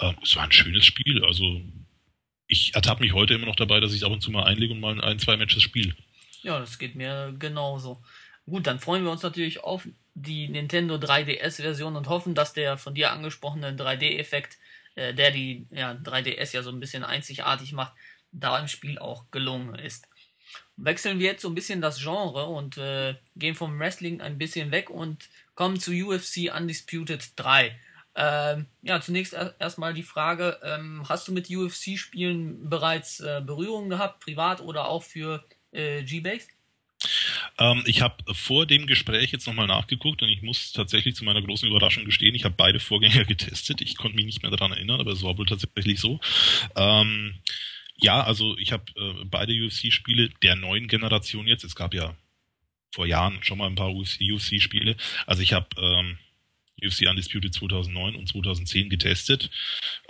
Ähm, 0.00 0.16
es 0.22 0.34
war 0.36 0.44
ein 0.44 0.52
schönes 0.52 0.84
Spiel. 0.84 1.24
Also 1.24 1.60
ich 2.46 2.74
ertappe 2.74 3.02
mich 3.02 3.12
heute 3.12 3.34
immer 3.34 3.46
noch 3.46 3.56
dabei, 3.56 3.78
dass 3.78 3.92
ich 3.92 4.04
ab 4.04 4.12
und 4.12 4.22
zu 4.22 4.30
mal 4.30 4.44
einlege 4.44 4.72
und 4.72 4.80
mal 4.80 5.00
ein, 5.00 5.18
zwei 5.18 5.36
Matches 5.36 5.62
spiele. 5.62 5.94
Ja, 6.42 6.58
das 6.58 6.78
geht 6.78 6.94
mir 6.96 7.34
genauso. 7.38 8.02
Gut, 8.46 8.66
dann 8.66 8.80
freuen 8.80 9.04
wir 9.04 9.12
uns 9.12 9.22
natürlich 9.22 9.62
auf 9.62 9.86
die 10.14 10.48
Nintendo 10.48 10.96
3DS-Version 10.96 11.94
und 11.94 12.08
hoffen, 12.08 12.34
dass 12.34 12.52
der 12.52 12.78
von 12.78 12.94
dir 12.94 13.12
angesprochene 13.12 13.76
3D-Effekt, 13.76 14.58
äh, 14.94 15.14
der 15.14 15.30
die 15.30 15.66
ja, 15.70 15.92
3DS 15.92 16.54
ja 16.54 16.62
so 16.62 16.70
ein 16.70 16.80
bisschen 16.80 17.04
einzigartig 17.04 17.72
macht, 17.72 17.92
da 18.32 18.58
im 18.58 18.68
Spiel 18.68 18.98
auch 18.98 19.30
gelungen 19.30 19.74
ist. 19.74 20.08
Wechseln 20.82 21.18
wir 21.18 21.26
jetzt 21.26 21.42
so 21.42 21.48
ein 21.48 21.54
bisschen 21.54 21.80
das 21.80 22.00
Genre 22.00 22.46
und 22.46 22.78
äh, 22.78 23.14
gehen 23.36 23.54
vom 23.54 23.78
Wrestling 23.78 24.20
ein 24.20 24.38
bisschen 24.38 24.70
weg 24.70 24.90
und 24.90 25.28
kommen 25.54 25.78
zu 25.78 25.92
UFC 25.92 26.54
Undisputed 26.54 27.32
3. 27.36 27.78
Ähm, 28.16 28.66
ja, 28.82 29.00
zunächst 29.00 29.34
erstmal 29.58 29.94
die 29.94 30.02
Frage, 30.02 30.58
ähm, 30.64 31.04
hast 31.08 31.28
du 31.28 31.32
mit 31.32 31.48
UFC-Spielen 31.48 32.68
bereits 32.68 33.20
äh, 33.20 33.40
Berührung 33.44 33.88
gehabt, 33.88 34.20
privat 34.20 34.60
oder 34.60 34.88
auch 34.88 35.02
für 35.02 35.44
äh, 35.72 36.02
G-Base? 36.02 36.48
Ähm, 37.58 37.82
ich 37.86 38.02
habe 38.02 38.16
vor 38.34 38.66
dem 38.66 38.86
Gespräch 38.86 39.32
jetzt 39.32 39.46
nochmal 39.46 39.66
nachgeguckt 39.66 40.22
und 40.22 40.28
ich 40.28 40.42
muss 40.42 40.72
tatsächlich 40.72 41.14
zu 41.14 41.24
meiner 41.24 41.42
großen 41.42 41.68
Überraschung 41.68 42.04
gestehen, 42.04 42.34
ich 42.34 42.44
habe 42.44 42.54
beide 42.56 42.80
Vorgänger 42.80 43.24
getestet. 43.26 43.80
Ich 43.80 43.96
konnte 43.96 44.16
mich 44.16 44.26
nicht 44.26 44.42
mehr 44.42 44.50
daran 44.50 44.72
erinnern, 44.72 45.00
aber 45.00 45.12
es 45.12 45.22
war 45.22 45.38
wohl 45.38 45.46
tatsächlich 45.46 46.00
so. 46.00 46.20
Ähm, 46.76 47.34
ja, 48.02 48.22
also 48.22 48.56
ich 48.58 48.72
habe 48.72 48.84
äh, 48.96 49.24
beide 49.24 49.52
UFC-Spiele 49.52 50.30
der 50.42 50.56
neuen 50.56 50.88
Generation 50.88 51.46
jetzt. 51.46 51.64
Es 51.64 51.74
gab 51.74 51.94
ja 51.94 52.14
vor 52.92 53.06
Jahren 53.06 53.42
schon 53.42 53.58
mal 53.58 53.66
ein 53.66 53.74
paar 53.74 53.94
UFC-Spiele. 53.94 54.96
Also 55.26 55.42
ich 55.42 55.52
habe 55.52 55.68
ähm, 55.78 56.18
UFC 56.82 57.08
Undisputed 57.08 57.54
2009 57.54 58.16
und 58.16 58.28
2010 58.28 58.90
getestet. 58.90 59.50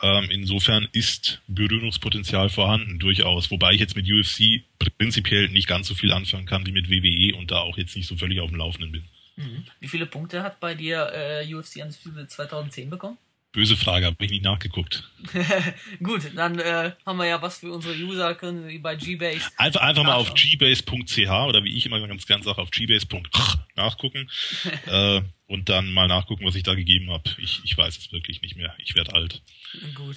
Ähm, 0.01 0.29
insofern 0.31 0.89
ist 0.93 1.41
Berührungspotenzial 1.49 2.49
vorhanden, 2.49 2.99
durchaus. 2.99 3.51
Wobei 3.51 3.73
ich 3.73 3.81
jetzt 3.81 3.97
mit 3.97 4.11
UFC 4.11 4.63
prinzipiell 4.99 5.49
nicht 5.49 5.67
ganz 5.67 5.89
so 5.89 5.95
viel 5.95 6.13
anfangen 6.13 6.47
kann 6.47 6.67
wie 6.67 6.73
mit 6.73 6.89
WWE 6.89 7.37
und 7.37 7.51
da 7.51 7.59
auch 7.59 7.77
jetzt 7.77 7.97
nicht 7.97 8.07
so 8.07 8.17
völlig 8.17 8.41
auf 8.41 8.51
dem 8.51 8.59
Laufenden 8.59 8.93
bin. 8.93 9.05
Mhm. 9.37 9.65
Wie 9.81 9.89
viele 9.89 10.07
Punkte 10.07 10.43
hat 10.43 10.61
bei 10.61 10.75
dir 10.75 11.11
äh, 11.13 11.55
UFC 11.55 11.77
Undisputed 11.77 12.31
2010 12.31 12.91
bekommen? 12.91 13.19
Böse 13.53 13.77
Frage, 13.77 14.07
habe 14.07 14.25
ich 14.25 14.31
nicht 14.31 14.45
nachgeguckt. 14.45 15.11
Gut, 16.03 16.31
dann 16.37 16.61
äh, 16.61 16.93
haben 17.05 17.19
wir 17.19 17.27
ja 17.27 17.43
was 17.43 17.59
für 17.59 17.73
unsere 17.73 17.95
User, 17.95 18.37
können 18.37 18.69
sie 18.69 18.79
bei 18.79 18.95
Gbase. 18.95 19.51
Einfach, 19.57 19.81
einfach 19.81 20.05
mal 20.05 20.15
auf 20.15 20.35
gbase.ch 20.35 21.29
oder 21.49 21.65
wie 21.65 21.77
ich 21.77 21.85
immer 21.85 22.07
ganz 22.07 22.27
gern 22.27 22.45
sage, 22.45 22.59
auf 22.63 22.71
gbase.ch 22.71 23.59
nachgucken 23.75 24.31
äh, 24.87 25.23
und 25.49 25.69
dann 25.69 25.91
mal 25.93 26.07
nachgucken, 26.07 26.45
was 26.45 26.55
ich 26.55 26.63
da 26.63 26.77
gegeben 26.77 27.11
habe. 27.11 27.29
Ich, 27.39 27.61
ich 27.65 27.77
weiß 27.77 27.99
es 27.99 28.13
wirklich 28.13 28.41
nicht 28.41 28.55
mehr. 28.55 28.73
Ich 28.79 28.95
werde 28.95 29.15
alt. 29.15 29.43
Gut. 29.97 30.17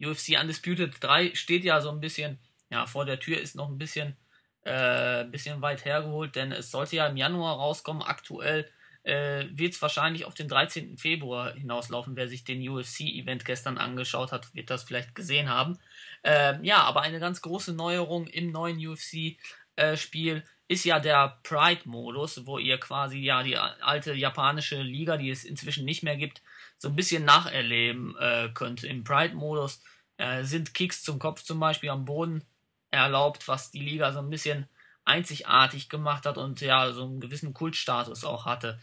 UFC 0.00 0.40
Undisputed 0.40 0.94
3 1.00 1.34
steht 1.34 1.64
ja 1.64 1.80
so 1.80 1.90
ein 1.90 2.00
bisschen, 2.00 2.38
ja, 2.70 2.86
vor 2.86 3.04
der 3.04 3.18
Tür 3.18 3.38
ist 3.40 3.56
noch 3.56 3.68
ein 3.68 3.78
bisschen, 3.78 4.16
äh, 4.62 5.24
bisschen 5.24 5.60
weit 5.60 5.84
hergeholt, 5.84 6.36
denn 6.36 6.52
es 6.52 6.70
sollte 6.70 6.96
ja 6.96 7.08
im 7.08 7.16
Januar 7.16 7.56
rauskommen. 7.56 8.02
Aktuell 8.02 8.70
äh, 9.02 9.46
wird 9.50 9.74
es 9.74 9.82
wahrscheinlich 9.82 10.24
auf 10.24 10.34
den 10.34 10.48
13. 10.48 10.98
Februar 10.98 11.54
hinauslaufen. 11.54 12.16
Wer 12.16 12.28
sich 12.28 12.44
den 12.44 12.66
UFC-Event 12.66 13.44
gestern 13.44 13.78
angeschaut 13.78 14.32
hat, 14.32 14.54
wird 14.54 14.70
das 14.70 14.84
vielleicht 14.84 15.14
gesehen 15.14 15.48
haben. 15.48 15.78
Äh, 16.22 16.64
ja, 16.64 16.82
aber 16.82 17.02
eine 17.02 17.20
ganz 17.20 17.40
große 17.40 17.72
Neuerung 17.72 18.26
im 18.26 18.52
neuen 18.52 18.78
UFC-Spiel 18.78 20.36
äh, 20.36 20.42
ist 20.68 20.84
ja 20.84 21.00
der 21.00 21.40
Pride-Modus, 21.42 22.46
wo 22.46 22.58
ihr 22.58 22.78
quasi 22.78 23.18
ja 23.18 23.42
die 23.42 23.56
alte 23.56 24.14
japanische 24.14 24.80
Liga, 24.80 25.16
die 25.16 25.30
es 25.30 25.44
inzwischen 25.44 25.84
nicht 25.84 26.02
mehr 26.02 26.16
gibt, 26.16 26.42
so 26.78 26.88
ein 26.88 26.96
bisschen 26.96 27.24
nacherleben 27.24 28.16
äh, 28.18 28.50
könnt. 28.54 28.84
Im 28.84 29.02
Pride-Modus 29.02 29.82
äh, 30.18 30.44
sind 30.44 30.74
Kicks 30.74 31.02
zum 31.02 31.18
Kopf 31.18 31.42
zum 31.42 31.58
Beispiel 31.58 31.90
am 31.90 32.04
Boden 32.04 32.44
erlaubt, 32.90 33.48
was 33.48 33.70
die 33.70 33.80
Liga 33.80 34.12
so 34.12 34.20
ein 34.20 34.30
bisschen 34.30 34.68
einzigartig 35.10 35.88
gemacht 35.88 36.24
hat 36.24 36.38
und 36.38 36.60
ja, 36.60 36.92
so 36.92 37.04
einen 37.04 37.20
gewissen 37.20 37.52
Kultstatus 37.52 38.24
auch 38.24 38.46
hatte. 38.46 38.78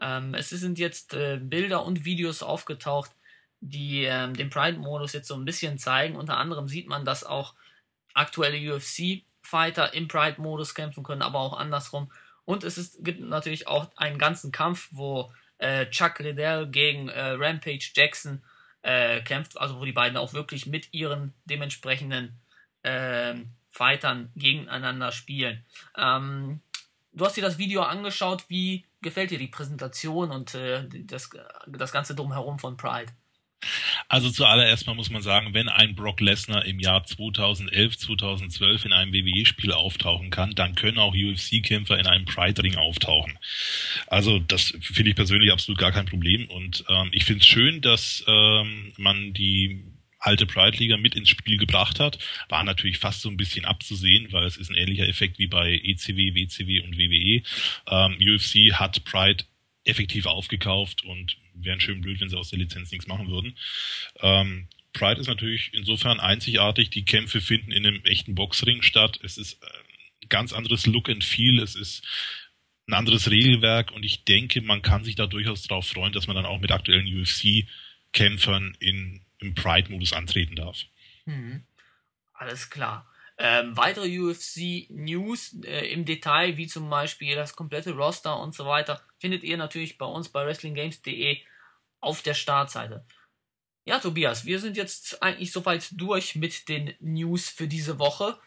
Ähm, 0.00 0.34
es 0.34 0.50
sind 0.50 0.78
jetzt 0.78 1.14
äh, 1.14 1.38
Bilder 1.42 1.84
und 1.84 2.04
Videos 2.04 2.42
aufgetaucht, 2.42 3.10
die 3.60 4.04
ähm, 4.04 4.34
den 4.34 4.50
Pride-Modus 4.50 5.12
jetzt 5.12 5.28
so 5.28 5.34
ein 5.34 5.44
bisschen 5.44 5.78
zeigen. 5.78 6.16
Unter 6.16 6.36
anderem 6.36 6.68
sieht 6.68 6.88
man, 6.88 7.04
dass 7.04 7.24
auch 7.24 7.54
aktuelle 8.14 8.74
UFC-Fighter 8.74 9.94
im 9.94 10.08
Pride-Modus 10.08 10.74
kämpfen 10.74 11.02
können, 11.02 11.22
aber 11.22 11.40
auch 11.40 11.58
andersrum. 11.58 12.10
Und 12.44 12.64
es 12.64 12.78
ist, 12.78 13.04
gibt 13.04 13.20
natürlich 13.20 13.66
auch 13.68 13.90
einen 13.96 14.18
ganzen 14.18 14.52
Kampf, 14.52 14.88
wo 14.90 15.32
äh, 15.58 15.86
Chuck 15.90 16.18
Liddell 16.18 16.66
gegen 16.66 17.08
äh, 17.08 17.30
Rampage 17.30 17.90
Jackson 17.94 18.42
äh, 18.82 19.20
kämpft, 19.22 19.58
also 19.58 19.78
wo 19.78 19.84
die 19.84 19.92
beiden 19.92 20.16
auch 20.16 20.32
wirklich 20.32 20.66
mit 20.66 20.92
ihren 20.92 21.34
dementsprechenden 21.44 22.40
ähm, 22.82 23.52
Fightern 23.72 24.30
gegeneinander 24.36 25.10
spielen. 25.10 25.64
Ähm, 25.96 26.60
du 27.12 27.24
hast 27.24 27.36
dir 27.36 27.42
das 27.42 27.58
Video 27.58 27.82
angeschaut. 27.82 28.44
Wie 28.48 28.84
gefällt 29.00 29.30
dir 29.30 29.38
die 29.38 29.48
Präsentation 29.48 30.30
und 30.30 30.54
äh, 30.54 30.86
das, 31.04 31.30
das 31.66 31.92
Ganze 31.92 32.14
drumherum 32.14 32.58
von 32.58 32.76
Pride? 32.76 33.12
Also 34.08 34.30
zuallererst 34.30 34.86
mal 34.86 34.94
muss 34.94 35.10
man 35.10 35.22
sagen, 35.22 35.54
wenn 35.54 35.68
ein 35.68 35.94
Brock 35.94 36.20
Lesnar 36.20 36.64
im 36.66 36.80
Jahr 36.80 37.04
2011, 37.04 37.96
2012 37.96 38.84
in 38.86 38.92
einem 38.92 39.12
WWE-Spiel 39.12 39.72
auftauchen 39.72 40.30
kann, 40.30 40.54
dann 40.54 40.74
können 40.74 40.98
auch 40.98 41.14
UFC-Kämpfer 41.14 41.98
in 41.98 42.06
einem 42.06 42.24
Pride-Ring 42.24 42.76
auftauchen. 42.76 43.38
Also 44.08 44.38
das 44.40 44.74
finde 44.80 45.10
ich 45.10 45.16
persönlich 45.16 45.52
absolut 45.52 45.78
gar 45.78 45.92
kein 45.92 46.06
Problem 46.06 46.50
und 46.50 46.84
ähm, 46.88 47.10
ich 47.12 47.24
finde 47.24 47.40
es 47.40 47.46
schön, 47.46 47.80
dass 47.80 48.24
ähm, 48.26 48.92
man 48.96 49.32
die 49.32 49.84
alte 50.22 50.46
Pride-Liga 50.46 50.96
mit 50.96 51.14
ins 51.14 51.28
Spiel 51.28 51.58
gebracht 51.58 52.00
hat. 52.00 52.18
War 52.48 52.64
natürlich 52.64 52.98
fast 52.98 53.20
so 53.20 53.28
ein 53.28 53.36
bisschen 53.36 53.64
abzusehen, 53.64 54.32
weil 54.32 54.44
es 54.44 54.56
ist 54.56 54.70
ein 54.70 54.76
ähnlicher 54.76 55.08
Effekt 55.08 55.38
wie 55.38 55.48
bei 55.48 55.80
ECW, 55.82 56.34
WCW 56.34 56.80
und 56.80 56.96
WWE. 56.96 57.42
Ähm, 57.88 58.16
UFC 58.20 58.72
hat 58.72 59.04
Pride 59.04 59.44
effektiv 59.84 60.26
aufgekauft 60.26 61.04
und 61.04 61.36
wären 61.54 61.80
schön 61.80 62.00
blöd, 62.00 62.20
wenn 62.20 62.28
sie 62.28 62.38
aus 62.38 62.50
der 62.50 62.58
Lizenz 62.58 62.92
nichts 62.92 63.08
machen 63.08 63.28
würden. 63.28 63.56
Ähm, 64.20 64.68
Pride 64.92 65.20
ist 65.20 65.26
natürlich 65.26 65.70
insofern 65.72 66.20
einzigartig. 66.20 66.90
Die 66.90 67.04
Kämpfe 67.04 67.40
finden 67.40 67.72
in 67.72 67.86
einem 67.86 68.04
echten 68.04 68.34
Boxring 68.34 68.82
statt. 68.82 69.18
Es 69.22 69.38
ist 69.38 69.62
ein 69.62 70.28
ganz 70.28 70.52
anderes 70.52 70.86
Look 70.86 71.08
and 71.08 71.24
Feel. 71.24 71.58
Es 71.60 71.74
ist 71.74 72.06
ein 72.86 72.94
anderes 72.94 73.30
Regelwerk 73.30 73.90
und 73.92 74.04
ich 74.04 74.24
denke, 74.24 74.60
man 74.60 74.82
kann 74.82 75.04
sich 75.04 75.14
da 75.14 75.26
durchaus 75.26 75.62
darauf 75.62 75.86
freuen, 75.86 76.12
dass 76.12 76.26
man 76.26 76.36
dann 76.36 76.46
auch 76.46 76.60
mit 76.60 76.72
aktuellen 76.72 77.06
UFC-Kämpfern 77.06 78.76
in, 78.80 79.21
im 79.42 79.54
Pride-Modus 79.54 80.12
antreten 80.12 80.56
darf. 80.56 80.78
Mhm. 81.26 81.64
Alles 82.32 82.70
klar. 82.70 83.06
Ähm, 83.38 83.76
weitere 83.76 84.20
UFC-News 84.20 85.62
äh, 85.64 85.86
im 85.92 86.04
Detail, 86.04 86.56
wie 86.56 86.66
zum 86.66 86.88
Beispiel 86.90 87.34
das 87.34 87.56
komplette 87.56 87.92
Roster 87.92 88.38
und 88.38 88.54
so 88.54 88.66
weiter, 88.66 89.00
findet 89.18 89.42
ihr 89.42 89.56
natürlich 89.56 89.98
bei 89.98 90.06
uns 90.06 90.28
bei 90.28 90.46
WrestlingGames.de 90.46 91.38
auf 92.00 92.22
der 92.22 92.34
Startseite. 92.34 93.04
Ja, 93.84 93.98
Tobias, 93.98 94.44
wir 94.44 94.60
sind 94.60 94.76
jetzt 94.76 95.22
eigentlich 95.22 95.50
soweit 95.50 95.88
durch 95.92 96.36
mit 96.36 96.68
den 96.68 96.94
News 97.00 97.48
für 97.48 97.66
diese 97.66 97.98
Woche. 97.98 98.38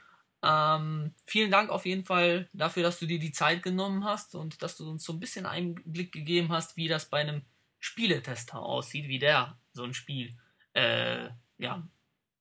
Ähm, 0.44 1.14
vielen 1.26 1.52
Dank 1.52 1.72
auf 1.72 1.86
jeden 1.86 2.06
Fall 2.06 2.48
dafür, 2.54 2.84
dass 2.84 3.00
du 3.00 3.06
dir 3.06 3.20
die 3.20 3.32
Zeit 3.32 3.64
genommen 3.64 4.06
hast 4.06 4.36
und 4.36 4.62
dass 4.62 4.78
du 4.78 4.90
uns 4.90 5.04
so 5.04 5.14
ein 5.14 5.20
bisschen 5.20 5.46
Einblick 5.46 6.12
gegeben 6.12 6.50
hast, 6.50 6.78
wie 6.78 6.88
das 6.88 7.10
bei 7.10 7.20
einem 7.20 7.42
Spieletester 7.80 8.60
aussieht, 8.60 9.08
wie 9.08 9.20
der 9.20 9.58
so 9.74 9.84
ein 9.84 9.94
Spiel 9.94 10.38
äh, 10.76 11.30
ja, 11.58 11.88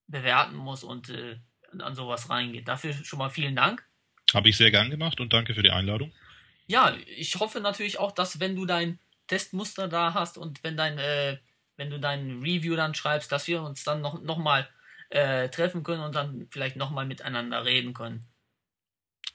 bewerten 0.07 0.57
muss 0.57 0.85
und 0.85 1.09
äh, 1.11 1.39
an 1.79 1.95
sowas 1.95 2.29
reingeht. 2.29 2.69
Dafür 2.69 2.93
schon 2.93 3.19
mal 3.19 3.31
vielen 3.31 3.57
Dank. 3.57 3.87
Habe 4.33 4.49
ich 4.49 4.57
sehr 4.57 4.71
gern 4.71 4.91
gemacht 4.91 5.21
und 5.21 5.33
danke 5.33 5.55
für 5.55 5.63
die 5.63 5.71
Einladung. 5.71 6.13
Ja, 6.67 6.97
ich 7.17 7.37
hoffe 7.37 7.61
natürlich 7.61 7.99
auch, 7.99 8.13
dass 8.13 8.41
wenn 8.41 8.57
du 8.57 8.67
dein 8.67 8.99
Testmuster 9.27 9.89
da 9.89 10.15
hast 10.15 10.39
und 10.39 10.63
wenn 10.65 10.77
dein, 10.77 10.99
äh, 10.99 11.39
wenn 11.77 11.91
du 11.91 12.01
dein 12.01 12.41
Review 12.43 12.77
dann 12.77 12.95
schreibst, 12.95 13.31
dass 13.33 13.47
wir 13.47 13.63
uns 13.63 13.85
dann 13.85 14.01
noch, 14.01 14.21
noch 14.21 14.39
mal 14.39 14.69
äh, 15.11 15.49
treffen 15.49 15.83
können 15.83 16.03
und 16.03 16.15
dann 16.15 16.49
vielleicht 16.51 16.77
nochmal 16.77 17.07
miteinander 17.07 17.65
reden 17.65 17.95
können. 17.95 18.27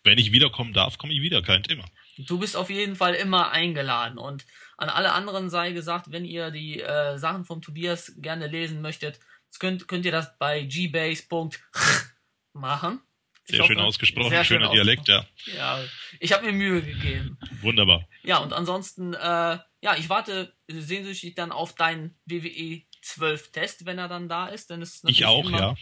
Wenn 0.04 0.18
ich 0.18 0.32
wiederkommen 0.32 0.74
darf, 0.74 0.98
komme 0.98 1.14
ich 1.14 1.22
wieder, 1.22 1.42
kein 1.42 1.64
Thema. 1.64 1.86
Du 2.18 2.40
bist 2.40 2.56
auf 2.56 2.70
jeden 2.70 2.96
Fall 2.96 3.14
immer 3.14 3.52
eingeladen 3.52 4.18
und 4.18 4.46
an 4.80 4.90
alle 4.90 5.12
anderen 5.12 5.50
sei 5.50 5.72
gesagt, 5.72 6.12
wenn 6.12 6.26
ihr 6.26 6.52
die 6.52 6.82
äh, 6.82 7.18
Sachen 7.18 7.46
von 7.46 7.62
Tobias 7.62 8.14
gerne 8.18 8.48
lesen 8.48 8.82
möchtet, 8.82 9.20
könnt, 9.60 9.88
könnt 9.88 10.06
ihr 10.06 10.12
das 10.12 10.38
bei 10.38 10.64
gbase. 10.64 11.58
machen. 12.54 13.02
Sehr 13.46 13.60
hoffe, 13.60 13.74
schön 13.74 13.80
ausgesprochen, 13.80 14.30
sehr 14.30 14.44
schöner 14.44 14.68
schön 14.68 14.76
Dialekt, 14.76 15.08
ja. 15.08 15.26
Ja, 15.58 15.84
ich 16.20 16.34
habe 16.34 16.46
mir 16.46 16.52
Mühe 16.52 16.82
gegeben. 16.84 17.38
Wunderbar. 17.62 18.08
Ja, 18.22 18.38
und 18.38 18.54
ansonsten, 18.54 19.16
äh, 19.16 19.18
ja, 19.82 19.96
ich 19.98 20.10
warte 20.10 20.54
sehnsüchtig 20.68 21.34
dann 21.34 21.52
auf 21.52 21.74
deinen 21.74 22.16
WWE 22.26 22.84
12 23.02 23.52
Test, 23.52 23.86
wenn 23.88 23.98
er 23.98 24.08
dann 24.08 24.30
da 24.30 24.48
ist. 24.48 24.70
Denn 24.70 24.84
es 24.84 25.02
ich 25.04 25.26
auch, 25.26 25.48
immer, 25.48 25.60
ja. 25.60 25.76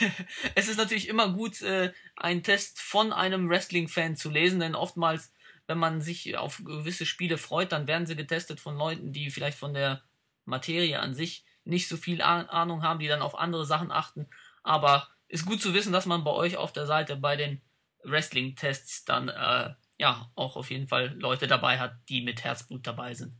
es 0.56 0.66
ist 0.66 0.78
natürlich 0.78 1.08
immer 1.08 1.28
gut, 1.28 1.62
äh, 1.62 1.92
einen 2.16 2.42
Test 2.42 2.80
von 2.80 3.12
einem 3.12 3.48
Wrestling-Fan 3.48 4.16
zu 4.16 4.28
lesen, 4.28 4.58
denn 4.58 4.74
oftmals, 4.74 5.32
wenn 5.72 5.78
man 5.78 6.02
sich 6.02 6.36
auf 6.36 6.62
gewisse 6.62 7.06
Spiele 7.06 7.38
freut, 7.38 7.72
dann 7.72 7.86
werden 7.86 8.06
sie 8.06 8.14
getestet 8.14 8.60
von 8.60 8.76
Leuten, 8.76 9.10
die 9.10 9.30
vielleicht 9.30 9.56
von 9.56 9.72
der 9.72 10.02
Materie 10.44 11.00
an 11.00 11.14
sich 11.14 11.46
nicht 11.64 11.88
so 11.88 11.96
viel 11.96 12.20
Ahnung 12.20 12.82
haben, 12.82 13.00
die 13.00 13.08
dann 13.08 13.22
auf 13.22 13.38
andere 13.38 13.64
Sachen 13.64 13.90
achten. 13.90 14.28
Aber 14.62 15.08
ist 15.28 15.46
gut 15.46 15.62
zu 15.62 15.72
wissen, 15.72 15.94
dass 15.94 16.04
man 16.04 16.24
bei 16.24 16.30
euch 16.30 16.58
auf 16.58 16.74
der 16.74 16.84
Seite 16.84 17.16
bei 17.16 17.36
den 17.36 17.62
Wrestling-Tests 18.04 19.06
dann 19.06 19.30
äh, 19.30 19.70
ja 19.96 20.30
auch 20.34 20.56
auf 20.56 20.70
jeden 20.70 20.88
Fall 20.88 21.16
Leute 21.18 21.46
dabei 21.46 21.78
hat, 21.78 21.94
die 22.10 22.20
mit 22.20 22.44
Herzblut 22.44 22.86
dabei 22.86 23.14
sind. 23.14 23.32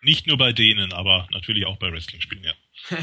Nicht 0.00 0.26
nur 0.26 0.38
bei 0.38 0.52
denen, 0.52 0.92
aber 0.92 1.26
natürlich 1.30 1.66
auch 1.66 1.76
bei 1.76 1.90
Wrestling-Spielen, 1.90 2.44
ja. 2.44 2.52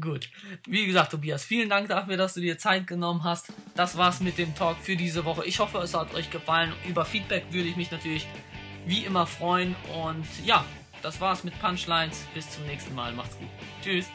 Gut. 0.00 0.28
Wie 0.66 0.86
gesagt, 0.86 1.12
Tobias, 1.12 1.44
vielen 1.44 1.68
Dank 1.68 1.88
dafür, 1.88 2.16
dass 2.16 2.34
du 2.34 2.40
dir 2.40 2.58
Zeit 2.58 2.86
genommen 2.86 3.24
hast. 3.24 3.52
Das 3.74 3.96
war's 3.96 4.20
mit 4.20 4.38
dem 4.38 4.54
Talk 4.54 4.78
für 4.78 4.96
diese 4.96 5.24
Woche. 5.24 5.44
Ich 5.46 5.58
hoffe, 5.58 5.78
es 5.78 5.94
hat 5.94 6.14
euch 6.14 6.30
gefallen. 6.30 6.72
Über 6.86 7.04
Feedback 7.04 7.46
würde 7.50 7.68
ich 7.68 7.76
mich 7.76 7.90
natürlich 7.90 8.26
wie 8.86 9.04
immer 9.04 9.26
freuen. 9.26 9.74
Und 9.94 10.26
ja, 10.44 10.64
das 11.02 11.20
war's 11.20 11.44
mit 11.44 11.58
Punchlines. 11.58 12.26
Bis 12.34 12.50
zum 12.50 12.66
nächsten 12.66 12.94
Mal. 12.94 13.12
Macht's 13.12 13.38
gut. 13.38 13.48
Tschüss. 13.82 14.10